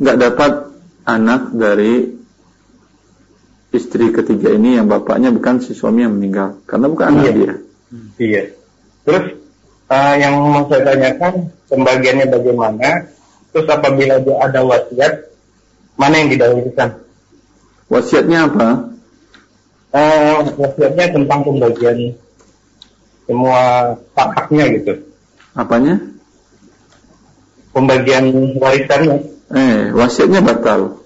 nggak 0.00 0.16
dapat 0.16 0.52
anak 1.04 1.52
dari 1.52 2.21
istri 3.72 4.12
ketiga 4.12 4.52
ini 4.52 4.76
yang 4.76 4.86
bapaknya 4.86 5.32
bukan 5.32 5.64
si 5.64 5.72
suami 5.72 6.04
yang 6.04 6.14
meninggal, 6.14 6.60
karena 6.68 6.86
bukan 6.92 7.06
anak 7.08 7.24
Iya. 7.24 7.32
dia. 7.32 7.54
Iya. 8.20 8.42
Terus 9.02 9.24
eh, 9.88 10.14
yang 10.20 10.34
mau 10.40 10.64
saya 10.68 10.82
tanyakan 10.86 11.50
pembagiannya 11.68 12.26
bagaimana? 12.28 12.88
Terus 13.52 13.66
apabila 13.68 14.16
dia 14.20 14.36
ada 14.40 14.60
wasiat, 14.64 15.28
mana 16.00 16.14
yang 16.24 16.30
didahulukan? 16.32 16.88
Wasiatnya 17.92 18.48
apa? 18.48 18.68
Eh, 19.92 20.32
wasiatnya 20.56 21.12
tentang 21.12 21.40
pembagian 21.44 22.16
semua 23.28 23.60
hak-haknya 24.16 24.64
gitu. 24.80 24.92
Apanya? 25.52 26.00
Pembagian 27.72 28.56
warisannya. 28.56 29.16
Eh, 29.52 29.92
wasiatnya 29.92 30.40
batal. 30.40 31.01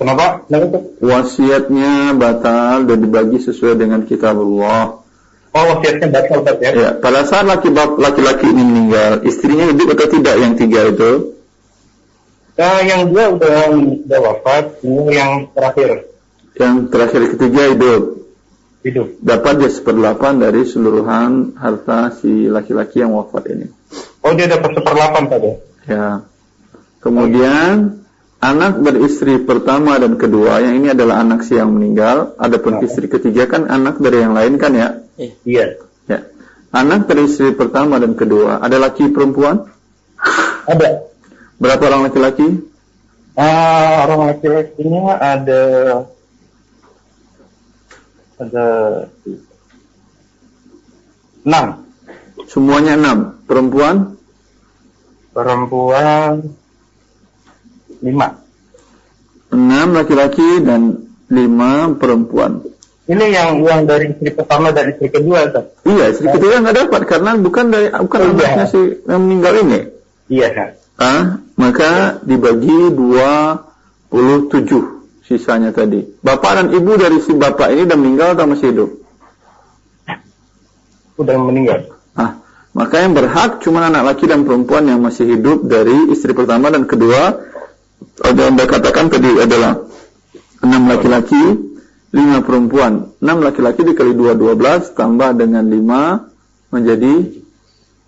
Kenapa? 0.00 0.48
Kenapa? 0.48 0.80
Wasiatnya 1.04 2.16
batal 2.16 2.88
dan 2.88 2.98
dibagi 3.04 3.36
sesuai 3.36 3.76
dengan 3.76 4.08
kitabullah. 4.08 5.04
Oh, 5.52 5.64
wasiatnya 5.76 6.08
batal 6.08 6.40
Ustaz 6.40 6.56
ya? 6.64 6.70
Ya, 6.72 6.90
pada 6.96 7.28
saat 7.28 7.44
laki 7.44 7.68
laki-laki 7.76 8.48
ini 8.48 8.64
meninggal, 8.64 9.20
istrinya 9.28 9.68
hidup 9.68 9.92
atau 9.92 10.08
tidak 10.08 10.40
yang 10.40 10.56
tiga 10.56 10.88
itu? 10.88 11.36
Eh, 12.56 12.80
yang 12.88 13.12
dua 13.12 13.36
udah, 13.36 13.72
udah 13.76 14.20
wafat, 14.24 14.80
ini 14.84 15.16
yang 15.16 15.48
terakhir 15.52 16.08
Yang 16.56 16.74
terakhir 16.92 17.20
ketiga 17.36 17.62
hidup. 17.72 18.02
hidup. 18.80 19.06
Dapat 19.20 19.52
dia 19.60 19.70
seperdelapan 19.72 20.40
dari 20.40 20.64
seluruhan 20.64 21.60
harta 21.60 22.16
si 22.16 22.48
laki-laki 22.48 23.04
yang 23.04 23.12
wafat 23.12 23.52
ini. 23.52 23.68
Oh, 24.24 24.32
dia 24.32 24.48
dapat 24.48 24.80
seperlapan 24.80 25.24
tadi. 25.28 25.52
Ya. 25.88 26.24
Kemudian 27.00 27.99
anak 28.40 28.80
beristri 28.80 29.40
pertama 29.44 30.00
dan 30.00 30.16
kedua, 30.16 30.64
yang 30.64 30.80
ini 30.80 30.92
adalah 30.96 31.20
anak 31.20 31.44
si 31.44 31.60
yang 31.60 31.76
meninggal. 31.76 32.34
Adapun 32.40 32.80
istri 32.80 33.06
ketiga 33.06 33.46
kan 33.46 33.68
anak 33.68 34.00
dari 34.00 34.24
yang 34.24 34.32
lain 34.32 34.56
kan 34.56 34.72
ya? 34.72 34.88
Iya. 35.44 35.76
Ya. 36.08 36.18
Anak 36.72 37.06
dari 37.06 37.28
istri 37.28 37.52
pertama 37.52 38.00
dan 38.00 38.16
kedua, 38.16 38.64
ada 38.64 38.80
laki 38.80 39.12
perempuan? 39.12 39.68
Ada. 40.64 41.04
Berapa 41.60 41.82
orang 41.92 42.08
laki-laki? 42.08 42.48
Ah, 43.36 44.08
orang 44.08 44.32
laki-lakinya 44.34 45.16
ada 45.16 45.62
ada 48.40 48.66
enam 51.44 51.66
Semuanya 52.50 52.98
enam. 52.98 53.38
Perempuan? 53.46 54.18
perempuan 55.30 56.42
lima. 58.00 58.28
Enam 59.50 59.96
laki-laki 59.96 60.62
dan 60.62 61.10
lima 61.30 61.94
perempuan. 61.96 62.60
Ini 63.10 63.26
yang 63.34 63.66
yang 63.66 63.90
dari 63.90 64.14
istri 64.14 64.30
pertama 64.30 64.70
dan 64.70 64.94
istri 64.94 65.10
kedua, 65.10 65.50
Ustaz. 65.50 65.74
Iya, 65.82 66.14
istri 66.14 66.30
ketiga 66.30 66.62
nggak 66.62 66.76
dapat 66.86 67.02
karena 67.10 67.34
bukan 67.42 67.66
dari 67.74 67.90
bukan 67.90 68.18
Oh, 68.22 68.30
anaknya 68.38 68.66
si 68.70 69.02
yang 69.02 69.26
meninggal 69.26 69.54
ini. 69.66 69.80
Iya, 70.30 70.54
Kak. 70.54 70.68
Ah, 71.00 71.40
maka 71.58 72.22
dibagi 72.22 72.94
27 72.94 75.26
sisanya 75.26 75.74
tadi. 75.74 76.06
Bapak 76.22 76.52
dan 76.54 76.66
ibu 76.70 76.94
dari 76.94 77.18
si 77.18 77.34
bapak 77.34 77.74
ini 77.74 77.82
udah 77.88 77.98
meninggal 77.98 78.38
atau 78.38 78.46
masih 78.46 78.66
hidup? 78.70 78.90
Udah 81.18 81.36
meninggal. 81.40 81.90
Ah, 82.14 82.38
maka 82.70 83.02
yang 83.02 83.18
berhak 83.18 83.58
cuma 83.58 83.90
anak 83.90 84.06
laki 84.06 84.30
dan 84.30 84.46
perempuan 84.46 84.86
yang 84.86 85.02
masih 85.02 85.34
hidup 85.34 85.66
dari 85.66 86.14
istri 86.14 86.30
pertama 86.30 86.70
dan 86.70 86.86
kedua. 86.86 87.42
Ada 88.20 88.40
yang 88.52 88.56
katakan 88.56 89.08
tadi 89.08 89.30
adalah 89.40 89.80
enam 90.60 90.82
laki-laki, 90.88 91.42
lima 92.12 92.44
perempuan. 92.44 93.16
Enam 93.20 93.40
laki-laki 93.40 93.84
dikali 93.84 94.12
dua 94.12 94.36
dua 94.36 94.56
belas 94.56 94.92
tambah 94.92 95.32
dengan 95.36 95.64
lima 95.64 96.28
menjadi 96.68 97.40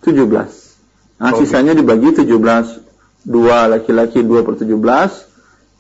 tujuh 0.05 0.27
belas. 0.29 0.77
Nah, 1.17 1.33
Oke. 1.33 1.45
sisanya 1.45 1.73
dibagi 1.73 2.13
tujuh 2.23 2.39
belas. 2.41 2.83
Dua 3.23 3.71
laki-laki 3.71 4.27
dua 4.27 4.43
per 4.43 4.59
tujuh 4.59 4.83
belas, 4.83 5.31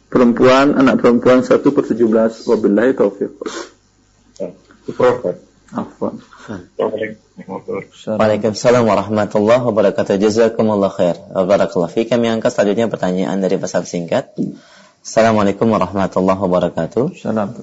perempuan 0.06 0.78
anak 0.78 1.02
perempuan 1.02 1.42
satu 1.42 1.74
per 1.74 1.90
tujuh 1.90 2.06
belas. 2.06 2.46
Wabillahi 2.46 2.94
taufiq. 2.94 3.34
Super, 4.86 5.10
Ustaz. 5.18 5.36
Afwan. 5.72 6.18
Waalaikumsalam 8.06 8.82
warahmatullahi 8.82 9.62
wabarakatuh. 9.62 10.18
Jazakumullah 10.18 10.90
khair. 10.90 11.16
Barakallahu 11.30 11.90
fi. 11.92 12.04
Kami 12.04 12.28
angkat 12.28 12.50
selanjutnya 12.52 12.90
pertanyaan 12.90 13.38
dari 13.38 13.56
pesan 13.58 13.86
singkat. 13.86 14.34
Assalamualaikum 15.02 15.70
warahmatullahi 15.70 16.38
wabarakatuh. 16.38 17.14
Salam. 17.18 17.54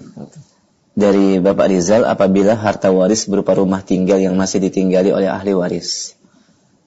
Dari 0.96 1.40
Bapak 1.40 1.72
Rizal, 1.72 2.04
apabila 2.04 2.60
harta 2.60 2.92
waris 2.92 3.28
berupa 3.28 3.56
rumah 3.56 3.80
tinggal 3.80 4.20
yang 4.20 4.36
masih 4.36 4.60
ditinggali 4.60 5.16
oleh 5.16 5.32
ahli 5.32 5.56
waris, 5.56 6.20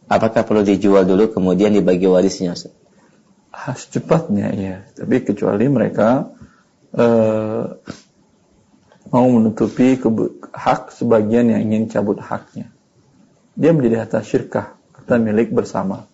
apakah 0.09 0.45
perlu 0.45 0.61
dijual 0.61 1.09
dulu 1.09 1.33
kemudian 1.33 1.73
dibagi 1.73 2.05
warisnya? 2.05 2.53
Ah, 3.53 3.77
secepatnya 3.77 4.49
ya 4.57 4.77
tapi 4.97 5.21
kecuali 5.21 5.69
mereka 5.69 6.33
eh, 6.97 7.65
mau 9.13 9.29
menutupi 9.29 10.01
hak 10.57 10.91
sebagian 10.97 11.53
yang 11.53 11.61
ingin 11.69 11.93
cabut 11.93 12.17
haknya. 12.19 12.73
Dia 13.53 13.77
menjadi 13.77 14.09
harta 14.09 14.25
syirkah 14.25 14.81
harta 14.97 15.21
milik 15.21 15.53
bersama. 15.53 16.09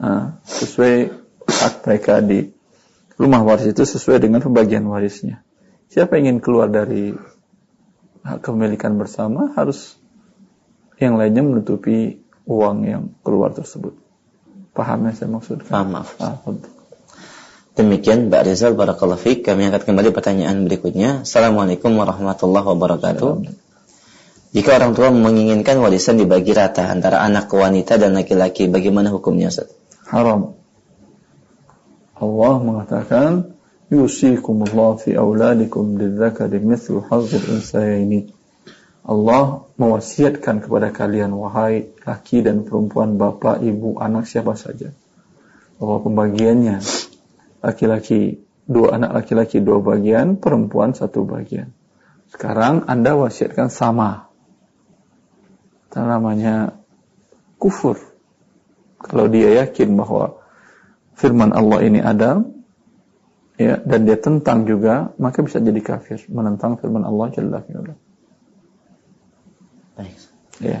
Ah, 0.00 0.40
sesuai 0.48 1.12
hak 1.44 1.74
mereka 1.84 2.24
di 2.24 2.48
rumah 3.20 3.44
waris 3.44 3.68
itu 3.68 3.84
sesuai 3.84 4.24
dengan 4.24 4.40
pembagian 4.40 4.88
warisnya. 4.88 5.44
Siapa 5.92 6.16
yang 6.16 6.36
ingin 6.36 6.38
keluar 6.40 6.72
dari 6.72 7.12
hak 8.24 8.40
kepemilikan 8.40 8.96
bersama 8.96 9.52
harus 9.54 10.00
yang 10.96 11.20
lainnya 11.20 11.44
menutupi 11.44 12.24
uang 12.48 12.76
yang 12.88 13.02
keluar 13.20 13.52
tersebut. 13.52 13.92
Paham 14.72 15.08
yang 15.08 15.16
saya 15.16 15.28
maksudkan? 15.28 15.68
Paham, 15.68 15.88
maaf. 15.92 16.16
Ah. 16.20 16.40
Demikian 17.76 18.32
Mbak 18.32 18.42
Rizal 18.48 18.72
Barakallahu 18.72 19.20
Fik. 19.20 19.44
Kami 19.44 19.68
angkat 19.68 19.84
kembali 19.84 20.08
pertanyaan 20.16 20.64
berikutnya. 20.64 21.28
Assalamualaikum 21.28 21.92
warahmatullahi 21.92 22.64
wabarakatuh. 22.72 23.32
Jika 24.56 24.80
orang 24.80 24.96
tua 24.96 25.12
menginginkan 25.12 25.76
warisan 25.84 26.16
dibagi 26.16 26.56
rata 26.56 26.88
antara 26.88 27.20
anak 27.20 27.52
wanita 27.52 28.00
dan 28.00 28.16
laki-laki, 28.16 28.72
bagaimana 28.72 29.12
hukumnya 29.12 29.52
Ustaz? 29.52 29.68
haram. 30.10 30.54
Allah 32.16 32.54
mengatakan 32.62 33.52
yusikumullah 33.92 34.96
fi 34.96 35.18
auladikum 35.18 36.00
lidzakari 36.00 36.62
mithlu 36.62 37.04
hazzil 37.04 37.60
unsayaini. 37.60 38.32
Allah 39.06 39.62
mewasiatkan 39.78 40.66
kepada 40.66 40.90
kalian 40.90 41.30
wahai 41.36 41.94
laki 42.02 42.42
dan 42.42 42.66
perempuan, 42.66 43.14
bapak, 43.20 43.62
ibu, 43.62 44.02
anak 44.02 44.26
siapa 44.26 44.58
saja 44.58 44.90
bahwa 45.78 46.02
pembagiannya 46.02 46.82
laki-laki 47.66 48.46
dua 48.66 48.94
anak 48.94 49.22
laki-laki 49.22 49.58
dua 49.58 49.82
bagian, 49.82 50.38
perempuan 50.38 50.94
satu 50.94 51.26
bagian. 51.26 51.74
Sekarang 52.30 52.86
Anda 52.86 53.18
wasiatkan 53.18 53.70
sama. 53.70 54.30
Itu 55.90 55.98
namanya 56.02 56.78
kufur. 57.58 57.98
Kalau 59.02 59.26
dia 59.30 59.66
yakin 59.66 59.94
bahwa 59.94 60.42
firman 61.14 61.54
Allah 61.54 61.78
ini 61.86 62.02
ada, 62.02 62.42
ya, 63.54 63.78
dan 63.82 64.00
dia 64.06 64.18
tentang 64.18 64.66
juga, 64.66 65.14
maka 65.22 65.42
bisa 65.46 65.62
jadi 65.62 65.78
kafir, 65.78 66.26
menentang 66.26 66.78
firman 66.78 67.06
Allah 67.06 67.26
Jalla 67.30 67.62
fi'ala. 67.62 67.94
Baik. 69.96 70.16
Ya. 70.60 70.80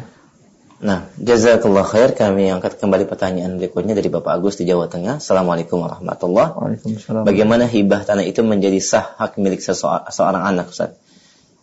Nah, 0.76 1.08
jazakallah 1.16 1.88
khair. 1.88 2.12
Kami 2.12 2.52
angkat 2.52 2.76
kembali 2.76 3.08
pertanyaan 3.08 3.56
berikutnya 3.56 3.96
dari 3.96 4.12
Bapak 4.12 4.36
Agus 4.36 4.60
di 4.60 4.68
Jawa 4.68 4.92
Tengah. 4.92 5.24
Assalamualaikum 5.24 5.80
warahmatullahi 5.80 6.52
Waalaikumsalam. 6.52 7.24
Bagaimana 7.24 7.64
hibah 7.64 8.04
tanah 8.04 8.28
itu 8.28 8.44
menjadi 8.44 8.76
sah 8.84 9.16
hak 9.16 9.40
milik 9.40 9.64
sesua- 9.64 10.04
seorang 10.12 10.44
anak 10.44 10.68
Ustaz? 10.68 10.92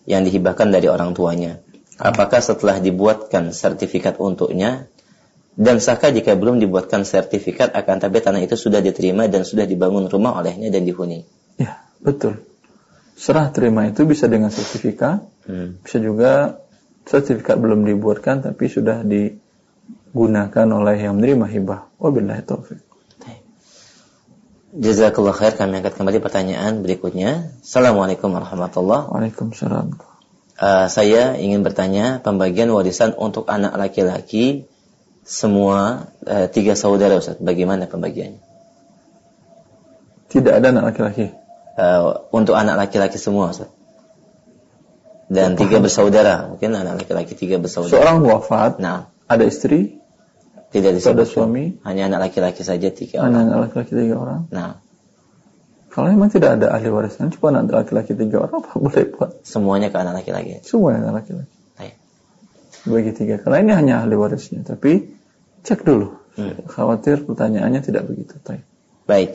Yang 0.09 0.33
dihibahkan 0.33 0.73
dari 0.73 0.89
orang 0.89 1.13
tuanya. 1.13 1.61
Apakah 2.01 2.41
setelah 2.41 2.81
dibuatkan 2.81 3.53
sertifikat 3.53 4.17
untuknya 4.17 4.89
dan 5.53 5.77
sahkah 5.77 6.09
jika 6.09 6.33
belum 6.33 6.57
dibuatkan 6.57 7.05
sertifikat 7.05 7.69
akan 7.77 8.01
tapi 8.01 8.17
tanah 8.17 8.41
itu 8.41 8.57
sudah 8.57 8.81
diterima 8.81 9.29
dan 9.29 9.45
sudah 9.45 9.69
dibangun 9.69 10.09
rumah 10.09 10.41
olehnya 10.41 10.73
dan 10.73 10.89
dihuni? 10.89 11.21
Ya, 11.61 11.85
betul. 12.01 12.41
Serah 13.13 13.53
terima 13.53 13.85
itu 13.85 14.09
bisa 14.09 14.25
dengan 14.25 14.49
sertifikat, 14.49 15.21
Hmm. 15.45 15.77
bisa 15.85 16.01
juga 16.01 16.62
sertifikat 17.05 17.59
belum 17.59 17.83
dibuatkan 17.87 18.43
tapi 18.43 18.71
sudah 18.71 19.03
digunakan 19.03 20.67
oleh 20.71 20.95
yang 20.99 21.19
menerima 21.19 21.45
hibah. 21.47 21.81
Wabillahi 21.99 22.43
taufik. 22.43 22.93
Jazakallah 24.73 25.37
khair. 25.37 25.53
Kami 25.53 25.85
angkat 25.85 26.01
kembali 26.01 26.17
pertanyaan 26.17 26.81
berikutnya. 26.81 27.53
Assalamualaikum 27.61 28.33
warahmatullahi 28.33 29.05
Waalaikumsalam. 29.05 29.93
Uh, 30.57 30.89
saya 30.89 31.37
ingin 31.37 31.61
bertanya 31.61 32.17
pembagian 32.25 32.73
warisan 32.73 33.13
untuk 33.13 33.45
anak 33.53 33.77
laki-laki 33.77 34.65
semua 35.21 36.09
uh, 36.25 36.49
tiga 36.49 36.73
saudara 36.73 37.21
Ustaz. 37.21 37.37
Bagaimana 37.37 37.85
pembagiannya? 37.85 38.41
Tidak 40.33 40.53
ada 40.57 40.73
anak 40.73 40.89
laki-laki. 40.89 41.29
Uh, 41.77 42.25
untuk 42.33 42.57
anak 42.57 42.73
laki-laki 42.73 43.21
semua 43.21 43.53
Ustaz. 43.53 43.69
Dan 45.33 45.57
tiga 45.57 45.81
bersaudara, 45.81 46.47
mungkin 46.47 46.77
anak 46.77 47.01
laki-laki 47.01 47.33
tiga 47.33 47.57
bersaudara. 47.57 47.89
Seorang 47.91 48.21
wafat, 48.21 48.77
Nah, 48.77 49.09
ada 49.25 49.43
istri, 49.43 49.97
tidak 50.69 50.93
ada 50.93 50.97
disebut. 51.01 51.25
suami, 51.25 51.63
Hanya 51.81 52.05
anak 52.07 52.29
laki-laki 52.29 52.61
saja 52.61 52.93
tiga 52.93 53.25
orang. 53.25 53.49
anak 53.49 53.57
laki-laki 53.69 53.93
tiga 53.97 54.15
orang. 54.21 54.41
Nah, 54.53 54.77
Kalau 55.89 56.09
memang 56.09 56.25
tidak 56.29 56.57
ada 56.57 56.73
ahli 56.73 56.89
warisnya, 56.89 57.29
cuma 57.29 57.53
anak 57.53 57.69
laki-laki 57.85 58.17
tiga 58.17 58.41
orang, 58.41 58.65
apa 58.65 58.81
boleh 58.81 59.03
buat? 59.13 59.45
semuanya 59.45 59.93
ke 59.93 59.97
anak 60.01 60.21
laki-laki. 60.21 60.65
Semua 60.65 60.97
anak 60.97 61.21
laki-laki. 61.21 61.53
Baik. 61.77 61.93
Bagi 62.89 63.11
tiga. 63.13 63.35
Kalau 63.37 63.55
ini 63.61 63.71
hanya 63.77 64.01
ahli 64.01 64.17
warisnya, 64.17 64.65
tapi 64.65 65.13
cek 65.61 65.85
dulu. 65.85 66.17
Hmm. 66.33 66.65
Khawatir 66.65 67.21
pertanyaannya 67.29 67.85
tidak 67.85 68.09
begitu. 68.09 68.33
Baik. 68.41 68.65
Baik. 69.05 69.29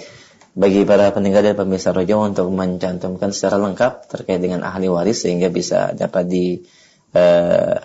Bagi 0.58 0.82
para 0.82 1.14
pendengar 1.14 1.46
dan 1.46 1.54
pemirsa 1.54 1.94
rojo 1.94 2.18
untuk 2.18 2.50
mencantumkan 2.50 3.30
secara 3.30 3.62
lengkap 3.62 4.10
terkait 4.10 4.42
dengan 4.42 4.66
ahli 4.66 4.90
waris 4.90 5.22
sehingga 5.22 5.54
bisa 5.54 5.94
dapat 5.94 6.26
di 6.26 6.66
eh, 7.14 7.78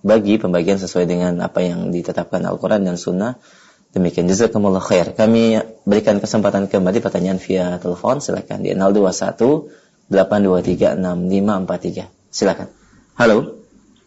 bagi 0.00 0.40
pembagian 0.40 0.80
sesuai 0.80 1.04
dengan 1.04 1.36
apa 1.44 1.60
yang 1.60 1.92
ditetapkan 1.92 2.40
Al-Quran 2.48 2.88
dan 2.88 2.96
Sunnah. 2.96 3.36
Demikian 3.92 4.24
jazakumullah 4.24 4.80
khair. 4.80 5.12
Kami 5.12 5.60
berikan 5.84 6.16
kesempatan 6.16 6.72
kembali 6.72 7.04
pertanyaan 7.04 7.36
via 7.36 7.76
telepon. 7.76 8.24
Silakan 8.24 8.64
di 8.64 8.72
021 8.72 10.08
823 10.08 10.96
6543. 10.96 12.08
Silakan. 12.32 12.68
Halo. 13.20 13.36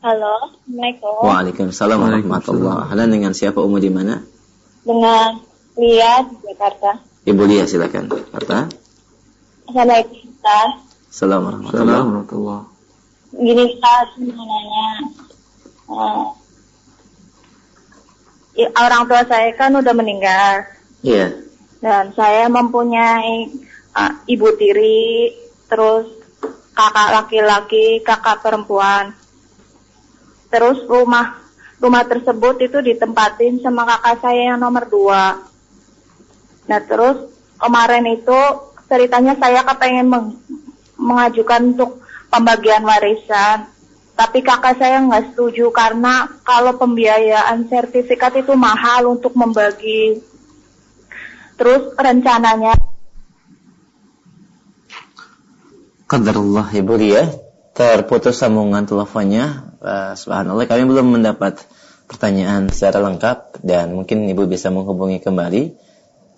Halo, 0.02 0.34
Assalamualaikum. 0.66 1.22
Waalaikumsalam 1.22 1.98
warahmatullahi 2.02 2.90
Ahlan 2.90 3.14
dengan 3.14 3.38
siapa 3.38 3.62
umum 3.62 3.78
di 3.78 3.94
mana? 3.94 4.26
Dengan 4.82 5.38
Lia 5.78 6.26
di 6.26 6.42
Jakarta. 6.50 7.11
Ibu 7.22 7.44
Lia 7.46 7.70
silakan. 7.70 8.10
Kata. 8.10 8.66
Assalamualaikum, 9.70 10.18
Ustaz. 10.26 10.70
Assalamualaikum 11.12 11.70
warahmatullahi 11.78 12.66
Gini, 13.32 13.64
Ustaz, 13.78 14.08
mau 14.26 14.44
nanya. 14.44 14.90
Eh, 15.92 16.26
i- 18.66 18.74
orang 18.74 19.06
tua 19.06 19.22
saya 19.30 19.54
kan 19.54 19.72
udah 19.78 19.94
meninggal. 19.94 20.66
Iya. 21.06 21.46
Dan 21.78 22.10
saya 22.18 22.50
mempunyai 22.50 23.54
eh, 23.92 24.14
ibu 24.26 24.48
tiri, 24.58 25.36
terus 25.70 26.10
kakak 26.74 27.10
laki-laki, 27.12 28.02
kakak 28.02 28.42
perempuan. 28.42 29.14
Terus 30.50 30.84
rumah 30.90 31.38
rumah 31.78 32.04
tersebut 32.08 32.66
itu 32.66 32.82
ditempatin 32.82 33.62
sama 33.62 33.86
kakak 33.86 34.26
saya 34.26 34.56
yang 34.56 34.60
nomor 34.60 34.88
dua. 34.90 35.51
Nah 36.72 36.80
terus 36.88 37.28
kemarin 37.60 38.08
itu 38.08 38.40
ceritanya 38.88 39.36
saya 39.36 39.68
kepengen 39.68 40.08
meng- 40.08 40.40
mengajukan 40.96 41.76
untuk 41.76 42.00
pembagian 42.32 42.88
warisan. 42.88 43.68
Tapi 44.16 44.40
kakak 44.40 44.80
saya 44.80 45.04
nggak 45.04 45.36
setuju 45.36 45.68
karena 45.76 46.32
kalau 46.48 46.80
pembiayaan 46.80 47.68
sertifikat 47.68 48.40
itu 48.40 48.56
mahal 48.56 49.12
untuk 49.12 49.36
membagi. 49.36 50.24
Terus 51.60 51.92
rencananya 52.00 52.72
Qadarullah 56.08 56.68
Ibu 56.72 56.94
Lia 57.00 57.24
terputus 57.76 58.40
sambungan 58.40 58.84
teleponnya. 58.84 59.76
Eh, 59.80 60.14
subhanallah 60.16 60.68
kami 60.68 60.84
belum 60.88 61.20
mendapat 61.20 61.64
pertanyaan 62.08 62.68
secara 62.68 63.00
lengkap 63.00 63.64
dan 63.64 63.96
mungkin 63.96 64.28
Ibu 64.28 64.44
bisa 64.48 64.68
menghubungi 64.72 65.24
kembali. 65.24 65.91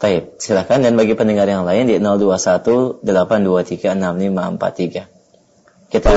Taib, 0.04 0.36
silakan 0.36 0.84
dan 0.84 1.00
bagi 1.00 1.16
pendengar 1.16 1.48
yang 1.48 1.63
lain 1.63 1.88
di 1.88 1.96
021 1.96 3.08
823 3.08 3.96
6543. 3.96 5.08
Kita 5.96 6.12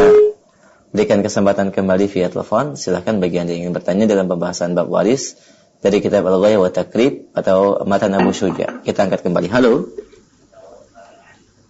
berikan 0.90 1.22
kesempatan 1.22 1.70
kembali 1.70 2.10
via 2.10 2.26
telepon. 2.26 2.74
Silakan 2.74 3.22
bagi 3.22 3.38
Anda 3.38 3.54
yang 3.54 3.70
ingin 3.70 3.78
bertanya 3.78 4.10
dalam 4.10 4.26
pembahasan 4.26 4.74
bab 4.74 4.90
waris 4.90 5.38
dari 5.86 6.02
kitab 6.02 6.26
Al-Ghayah 6.26 6.58
wa 6.58 6.66
Takrib 6.66 7.30
atau 7.30 7.86
Matan 7.86 8.10
Abu 8.18 8.34
Syuja. 8.34 8.82
Kita 8.82 9.06
angkat 9.06 9.22
kembali. 9.22 9.46
Halo. 9.54 9.86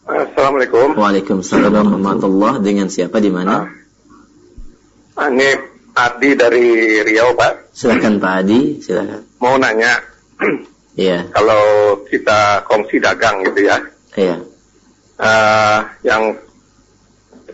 Assalamualaikum. 0.08 0.96
Waalaikumsalam 0.96 1.68
warahmatullah. 1.68 2.64
Dengan 2.64 2.88
siapa 2.88 3.20
di 3.20 3.28
mana? 3.28 3.68
Ah, 5.20 5.28
Ini 5.28 5.52
Adi 5.92 6.32
dari 6.32 6.96
Riau, 7.04 7.36
Pak. 7.36 7.76
Silakan 7.76 8.24
Pak 8.24 8.32
Adi, 8.40 8.80
silakan. 8.80 9.20
Mau 9.36 9.60
nanya, 9.60 10.00
Iya, 10.96 11.28
kalau 11.28 11.62
kita 12.08 12.64
kongsi 12.64 12.96
dagang 13.04 13.44
gitu 13.44 13.68
ya, 13.68 13.76
iya. 14.16 14.36
eh, 15.20 15.78
yang 16.08 16.40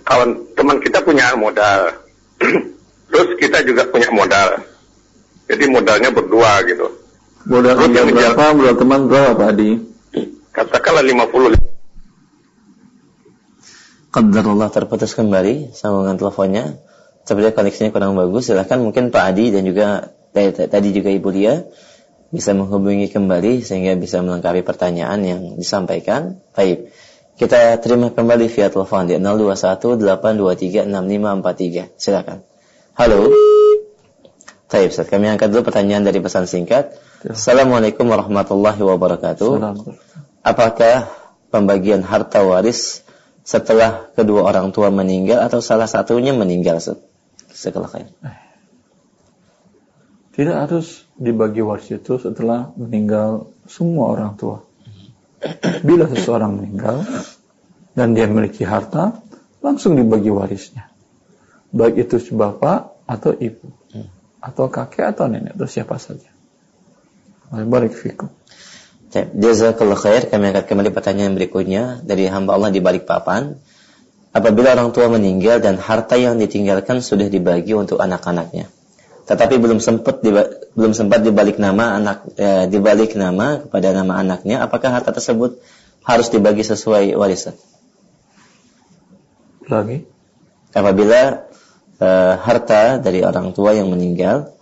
kawan 0.07 0.55
teman 0.55 0.78
kita 0.78 1.02
punya 1.02 1.35
modal, 1.35 1.90
terus 3.11 3.28
kita 3.42 3.66
juga 3.66 3.83
punya 3.90 4.14
modal. 4.14 4.62
Jadi 5.50 5.64
modalnya 5.68 6.14
berdua 6.14 6.62
gitu. 6.70 6.87
Modal 7.50 7.74
Terus 7.83 7.90
yang 7.98 8.09
berapa? 8.14 8.44
Modal 8.55 8.76
teman 8.78 9.00
berapa 9.11 9.31
Pak 9.35 9.48
Adi? 9.59 9.70
Katakanlah 10.55 11.02
50 11.02 11.59
Qadarullah 14.12 14.68
terputus 14.68 15.16
kembali 15.16 15.72
sambungan 15.72 16.20
teleponnya. 16.20 16.76
Sepertinya 17.24 17.57
koneksinya 17.57 17.90
kurang 17.90 18.12
bagus. 18.14 18.52
Silahkan 18.52 18.76
mungkin 18.76 19.09
Pak 19.09 19.24
Adi 19.33 19.48
dan 19.50 19.64
juga 19.64 20.12
t- 20.37 20.68
tadi 20.68 20.88
juga 20.92 21.09
Ibu 21.09 21.28
Lia 21.33 21.64
bisa 22.33 22.57
menghubungi 22.57 23.12
kembali 23.12 23.61
sehingga 23.61 23.92
bisa 24.01 24.25
melengkapi 24.25 24.64
pertanyaan 24.64 25.21
yang 25.21 25.40
disampaikan. 25.61 26.40
Baik. 26.57 26.90
Kita 27.37 27.77
terima 27.81 28.09
kembali 28.09 28.49
via 28.49 28.73
telepon 28.73 29.09
di 29.09 29.21
021 29.21 30.01
823 30.01 30.88
6543. 30.88 32.01
Silakan. 32.01 32.38
Halo. 32.97 33.29
Baik, 34.73 34.88
Ustaz. 34.88 35.07
Kami 35.12 35.29
angkat 35.29 35.53
dulu 35.53 35.68
pertanyaan 35.68 36.09
dari 36.09 36.25
pesan 36.25 36.49
singkat. 36.49 36.97
Assalamualaikum 37.29 38.09
warahmatullahi 38.09 38.81
wabarakatuh. 38.81 39.53
Apakah 40.40 41.12
pembagian 41.53 42.01
harta 42.01 42.40
waris 42.40 43.05
setelah 43.45 44.09
kedua 44.16 44.49
orang 44.49 44.73
tua 44.73 44.88
meninggal 44.88 45.45
atau 45.45 45.61
salah 45.61 45.87
satunya 45.87 46.33
meninggal 46.33 46.81
Ustaz? 46.81 46.97
setelah 47.53 47.88
kaya? 47.88 48.09
Tidak 50.33 50.57
harus 50.57 51.05
dibagi 51.21 51.61
waris 51.61 51.92
itu 51.92 52.16
setelah 52.16 52.73
meninggal 52.81 53.53
semua 53.68 54.16
orang 54.16 54.33
tua. 54.40 54.64
Bila 55.85 56.09
seseorang 56.09 56.57
meninggal 56.57 57.05
dan 57.92 58.16
dia 58.16 58.25
memiliki 58.25 58.64
harta, 58.64 59.21
langsung 59.61 59.92
dibagi 59.92 60.33
warisnya. 60.33 60.88
Baik 61.68 62.09
itu 62.09 62.16
si 62.16 62.33
bapak 62.33 62.97
atau 63.05 63.37
ibu, 63.37 63.68
atau 64.40 64.73
kakek 64.73 65.12
atau 65.12 65.29
nenek 65.29 65.53
atau 65.57 65.68
siapa 65.68 66.01
saja. 66.01 66.33
Baik 67.53 67.92
fikum. 67.92 68.33
Jazakallah 69.12 70.01
khair. 70.01 70.33
Kami 70.33 70.57
akan 70.57 70.64
kembali 70.64 70.90
pertanyaan 70.97 71.37
berikutnya 71.37 72.01
dari 72.01 72.25
hamba 72.33 72.57
Allah 72.57 72.73
di 72.73 72.81
balik 72.81 73.05
papan. 73.05 73.61
Apabila 74.33 74.73
orang 74.73 74.97
tua 74.97 75.12
meninggal 75.12 75.61
dan 75.61 75.77
harta 75.77 76.16
yang 76.16 76.40
ditinggalkan 76.40 77.05
sudah 77.05 77.29
dibagi 77.29 77.77
untuk 77.77 78.01
anak-anaknya, 78.01 78.73
tetapi 79.22 79.54
belum 79.58 79.78
sempat 79.78 80.18
belum 80.74 80.92
sempat 80.92 81.22
dibalik 81.22 81.62
nama 81.62 81.98
anak 81.98 82.26
eh, 82.35 82.64
dibalik 82.66 83.14
nama 83.14 83.62
kepada 83.62 83.94
nama 83.94 84.18
anaknya, 84.18 84.62
apakah 84.64 84.90
harta 84.90 85.14
tersebut 85.14 85.62
harus 86.02 86.28
dibagi 86.30 86.66
sesuai 86.66 87.14
warisan? 87.14 87.54
Lagi. 89.70 90.04
apabila 90.74 91.48
eh, 92.02 92.35
harta 92.35 92.98
dari 92.98 93.23
orang 93.23 93.54
tua 93.54 93.73
yang 93.79 93.88
meninggal 93.88 94.52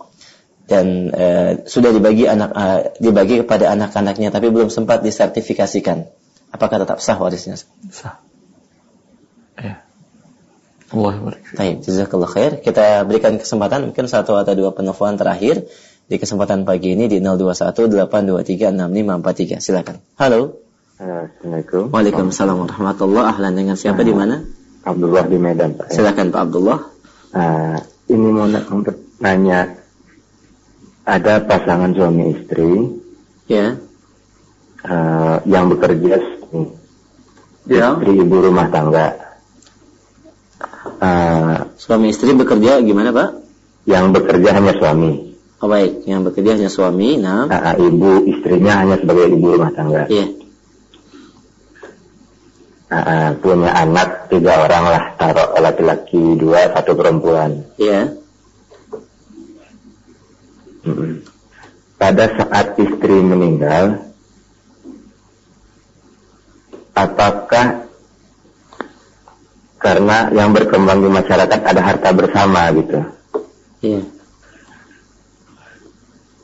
dan 0.69 1.11
eh, 1.11 1.51
sudah 1.67 1.91
dibagi 1.91 2.29
anak 2.29 2.51
eh, 2.53 2.81
dibagi 3.01 3.43
kepada 3.43 3.73
anak-anaknya 3.75 4.29
tapi 4.31 4.47
belum 4.53 4.69
sempat 4.71 5.03
disertifikasikan 5.03 6.07
apakah 6.53 6.79
tetap 6.79 7.03
sah 7.03 7.17
warisnya 7.19 7.57
Sah. 7.91 8.21
Ya. 9.59 9.83
Allah. 10.91 11.39
Baik, 11.55 11.87
jazakallah 11.87 12.27
khair. 12.27 12.59
Kita 12.59 13.07
berikan 13.07 13.39
kesempatan 13.39 13.87
mungkin 13.91 14.11
satu 14.11 14.35
atau 14.35 14.51
dua 14.51 14.75
penelpon 14.75 15.15
terakhir 15.15 15.63
di 16.11 16.19
kesempatan 16.19 16.67
pagi 16.67 16.99
ini 16.99 17.07
di 17.07 17.23
0218236543. 17.23 19.63
Silakan. 19.63 20.03
Halo. 20.19 20.59
Assalamualaikum. 20.99 21.95
Waalaikumsalam 21.95 22.67
warahmatullahi 22.67 23.25
Ahlan 23.31 23.55
dengan 23.55 23.79
siapa 23.79 24.03
di 24.03 24.11
mana? 24.11 24.43
Abdullah 24.83 25.23
di 25.25 25.39
Medan, 25.39 25.79
Pak. 25.79 25.95
Silakan 25.95 26.27
Pak 26.29 26.41
Abdullah. 26.51 26.79
Ah, 27.31 27.79
ini 28.11 28.27
mau 28.27 28.43
nanya, 29.23 29.79
ada 31.07 31.39
pasangan 31.39 31.95
suami 31.95 32.35
istri 32.35 32.99
Ya. 33.47 33.79
ah, 34.83 35.39
yang 35.47 35.71
bekerja 35.71 36.19
Ya. 37.71 37.95
istri 37.95 38.11
ibu 38.19 38.35
rumah 38.43 38.67
tangga. 38.67 39.30
Ah, 41.01 41.65
Suami 41.81 42.13
istri 42.13 42.37
bekerja 42.37 42.77
gimana, 42.85 43.09
Pak? 43.09 43.41
yang 43.89 44.13
bekerja 44.13 44.49
hanya 44.57 44.73
suami. 44.77 45.33
Oh, 45.61 45.69
baik, 45.69 46.09
yang 46.09 46.25
bekerja 46.25 46.57
hanya 46.57 46.71
suami, 46.73 47.21
nah. 47.21 47.45
Nah, 47.45 47.77
ibu 47.77 48.25
istrinya 48.25 48.81
hanya 48.81 48.97
sebagai 48.97 49.29
ibu 49.29 49.45
rumah 49.57 49.69
tangga. 49.73 50.09
Iya. 50.09 50.25
Nah, 52.91 53.29
punya 53.39 53.71
anak 53.71 54.27
tiga 54.33 54.67
orang 54.67 54.83
lah, 54.89 55.03
taruh 55.15 55.53
laki-laki 55.61 56.35
dua, 56.35 56.73
satu 56.73 56.97
perempuan. 56.97 57.61
Iya. 57.77 58.17
Mm-mm. 60.81 61.21
Pada 62.01 62.25
saat 62.33 62.73
istri 62.81 63.21
meninggal, 63.21 64.01
apakah 66.97 67.85
karena 69.81 70.29
yang 70.29 70.53
berkembang 70.53 71.01
di 71.01 71.09
masyarakat 71.09 71.59
ada 71.65 71.81
harta 71.81 72.09
bersama 72.13 72.69
gitu? 72.77 73.01
Iya. 73.81 74.05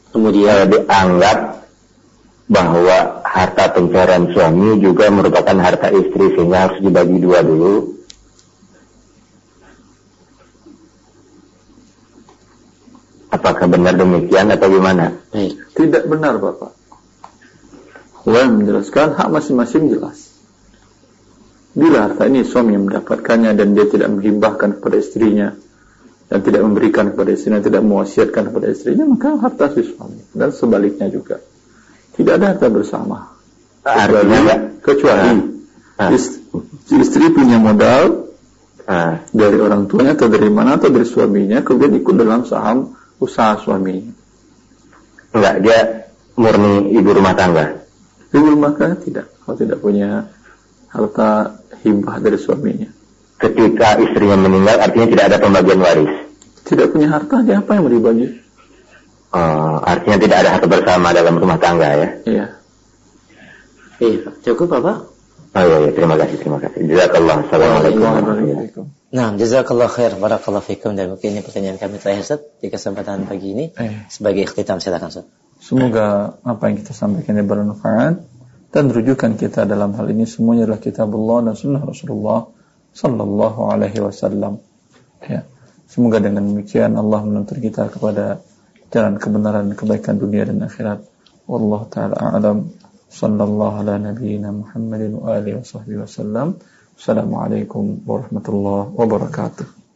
Kemudian 0.10 0.74
dianggap 0.74 1.70
bahwa 2.50 3.22
harta 3.22 3.70
pencarian 3.78 4.34
suami 4.34 4.82
juga 4.82 5.14
merupakan 5.14 5.58
harta 5.62 5.94
istri 5.94 6.34
sehingga 6.34 6.66
harus 6.66 6.82
dibagi 6.82 7.22
dua 7.22 7.46
dulu. 7.46 7.94
Apakah 13.30 13.70
benar 13.70 13.94
demikian 13.94 14.50
atau 14.50 14.66
gimana? 14.72 15.14
Tidak 15.78 16.10
benar 16.10 16.42
Bapak. 16.42 16.74
Yang 18.26 18.50
menjelaskan 18.50 19.14
hak 19.14 19.30
masing-masing 19.30 19.94
jelas. 19.94 20.26
Bila 21.78 22.09
harta 22.09 22.25
ini 22.25 22.41
suami 22.41 22.73
yang 22.73 22.89
mendapatkannya 22.89 23.53
dan 23.53 23.78
dia 23.78 23.86
tidak 23.86 24.09
menghibahkan 24.17 24.82
kepada 24.82 24.97
istrinya 24.97 25.53
dan 26.25 26.39
tidak 26.41 26.65
memberikan 26.65 27.13
kepada 27.13 27.30
istrinya, 27.38 27.61
tidak 27.61 27.86
mewasiatkan 27.86 28.49
kepada 28.49 28.67
istrinya, 28.73 29.05
maka 29.05 29.38
harta 29.38 29.69
si 29.78 29.86
suami 29.86 30.25
dan 30.34 30.49
sebaliknya 30.49 31.05
juga. 31.13 31.38
Tidak 32.17 32.34
ada 32.34 32.57
harta 32.57 32.67
bersama. 32.73 33.30
Artinya 33.86 34.09
Kecuali, 34.09 34.34
enggak? 34.41 34.59
kecuali 34.82 35.32
Ah. 35.97 36.09
ist- 36.13 36.41
istri 36.89 37.30
punya 37.30 37.61
modal 37.61 38.28
Nah, 38.88 39.19
dari 39.36 39.59
orang 39.59 39.84
tuanya 39.91 40.15
atau 40.15 40.32
dari 40.32 40.47
mana 40.47 40.80
atau 40.80 40.88
dari 40.88 41.03
suaminya 41.03 41.59
kemudian 41.59 41.99
ikut 41.99 42.15
dalam 42.15 42.47
saham 42.47 42.95
usaha 43.19 43.59
suaminya. 43.59 44.15
enggak, 45.36 45.55
dia 45.59 45.80
murni 46.39 46.95
ibu 46.95 47.09
rumah 47.11 47.36
tangga. 47.36 47.84
Ibu 48.32 48.47
rumah 48.55 48.71
tangga 48.80 48.95
tidak, 49.03 49.28
kalau 49.43 49.59
tidak 49.59 49.84
punya 49.84 50.32
harta 50.92 51.60
hibah 51.84 52.18
dari 52.20 52.38
suaminya. 52.40 52.90
Ketika 53.38 54.02
istrinya 54.02 54.38
meninggal 54.40 54.82
artinya 54.82 55.08
tidak 55.14 55.26
ada 55.30 55.38
pembagian 55.38 55.80
waris. 55.82 56.12
Tidak 56.66 56.88
punya 56.92 57.08
harta, 57.14 57.46
dia 57.46 57.62
apa 57.62 57.78
yang 57.78 57.84
mau 57.86 57.94
dibagi? 57.94 58.28
Eh, 59.28 59.78
artinya 59.84 60.18
tidak 60.18 60.38
ada 60.44 60.50
harta 60.58 60.68
bersama 60.68 61.08
dalam 61.14 61.36
rumah 61.38 61.60
tangga 61.62 61.88
ya. 61.96 62.10
Iya. 62.26 62.46
Iya, 63.98 64.30
cukup 64.46 64.78
Bapak? 64.78 64.98
Oh 65.58 65.64
iya, 65.66 65.78
iya, 65.90 65.92
terima 65.96 66.16
kasih, 66.22 66.38
terima 66.38 66.60
kasih. 66.62 66.86
Jazakallah. 66.86 67.38
Assalamualaikum 67.50 68.02
warahmatullahi. 68.04 68.70
Nah, 69.08 69.28
jazakallah 69.40 69.90
khair, 69.90 70.14
barakallahu 70.20 70.62
fikum 70.62 70.94
dan 70.94 71.10
mungkin 71.16 71.34
ini 71.34 71.42
pertanyaan 71.42 71.80
kami 71.82 71.98
terakhir 71.98 72.22
Ustaz 72.28 72.42
di 72.62 72.68
kesempatan 72.70 73.26
pagi 73.26 73.56
ini 73.56 73.66
Eh. 73.74 74.06
sebagai 74.12 74.46
ikhtitam 74.46 74.78
silakan 74.78 75.10
Ustaz. 75.10 75.26
Semoga 75.58 76.38
apa 76.46 76.64
yang 76.70 76.78
kita 76.78 76.94
sampaikan 76.94 77.40
ini 77.40 77.48
bermanfaat 77.48 78.22
dan 78.68 78.91
rujukan 78.91 79.39
kita 79.39 79.63
dalam 79.63 79.95
hal 79.95 80.11
ini 80.11 80.28
semuanya 80.28 80.68
adalah 80.68 80.82
kitabullah 80.84 81.39
dan 81.47 81.55
sunnah 81.55 81.82
Rasulullah 81.84 82.51
sallallahu 82.91 83.59
alaihi 83.72 84.03
wasallam. 84.03 84.59
Ya. 85.24 85.47
Semoga 85.88 86.20
dengan 86.20 86.43
demikian 86.51 86.99
Allah 86.99 87.24
menuntun 87.24 87.63
kita 87.63 87.88
kepada 87.88 88.43
jalan 88.91 89.15
kebenaran 89.15 89.72
kebaikan 89.72 90.20
dunia 90.20 90.43
dan 90.43 90.59
akhirat. 90.68 90.99
Wallahu 91.47 91.88
taala 91.88 92.20
a'lam. 92.20 92.76
Sallallahu 93.07 93.88
ala 93.88 93.95
nabiyyina 93.95 94.51
Muhammadin 94.51 95.15
wa 95.15 95.39
alihi 95.39 95.63
wasallam. 95.63 96.59
Assalamualaikum 96.99 98.03
warahmatullahi 98.03 98.91
wabarakatuh. 98.99 99.87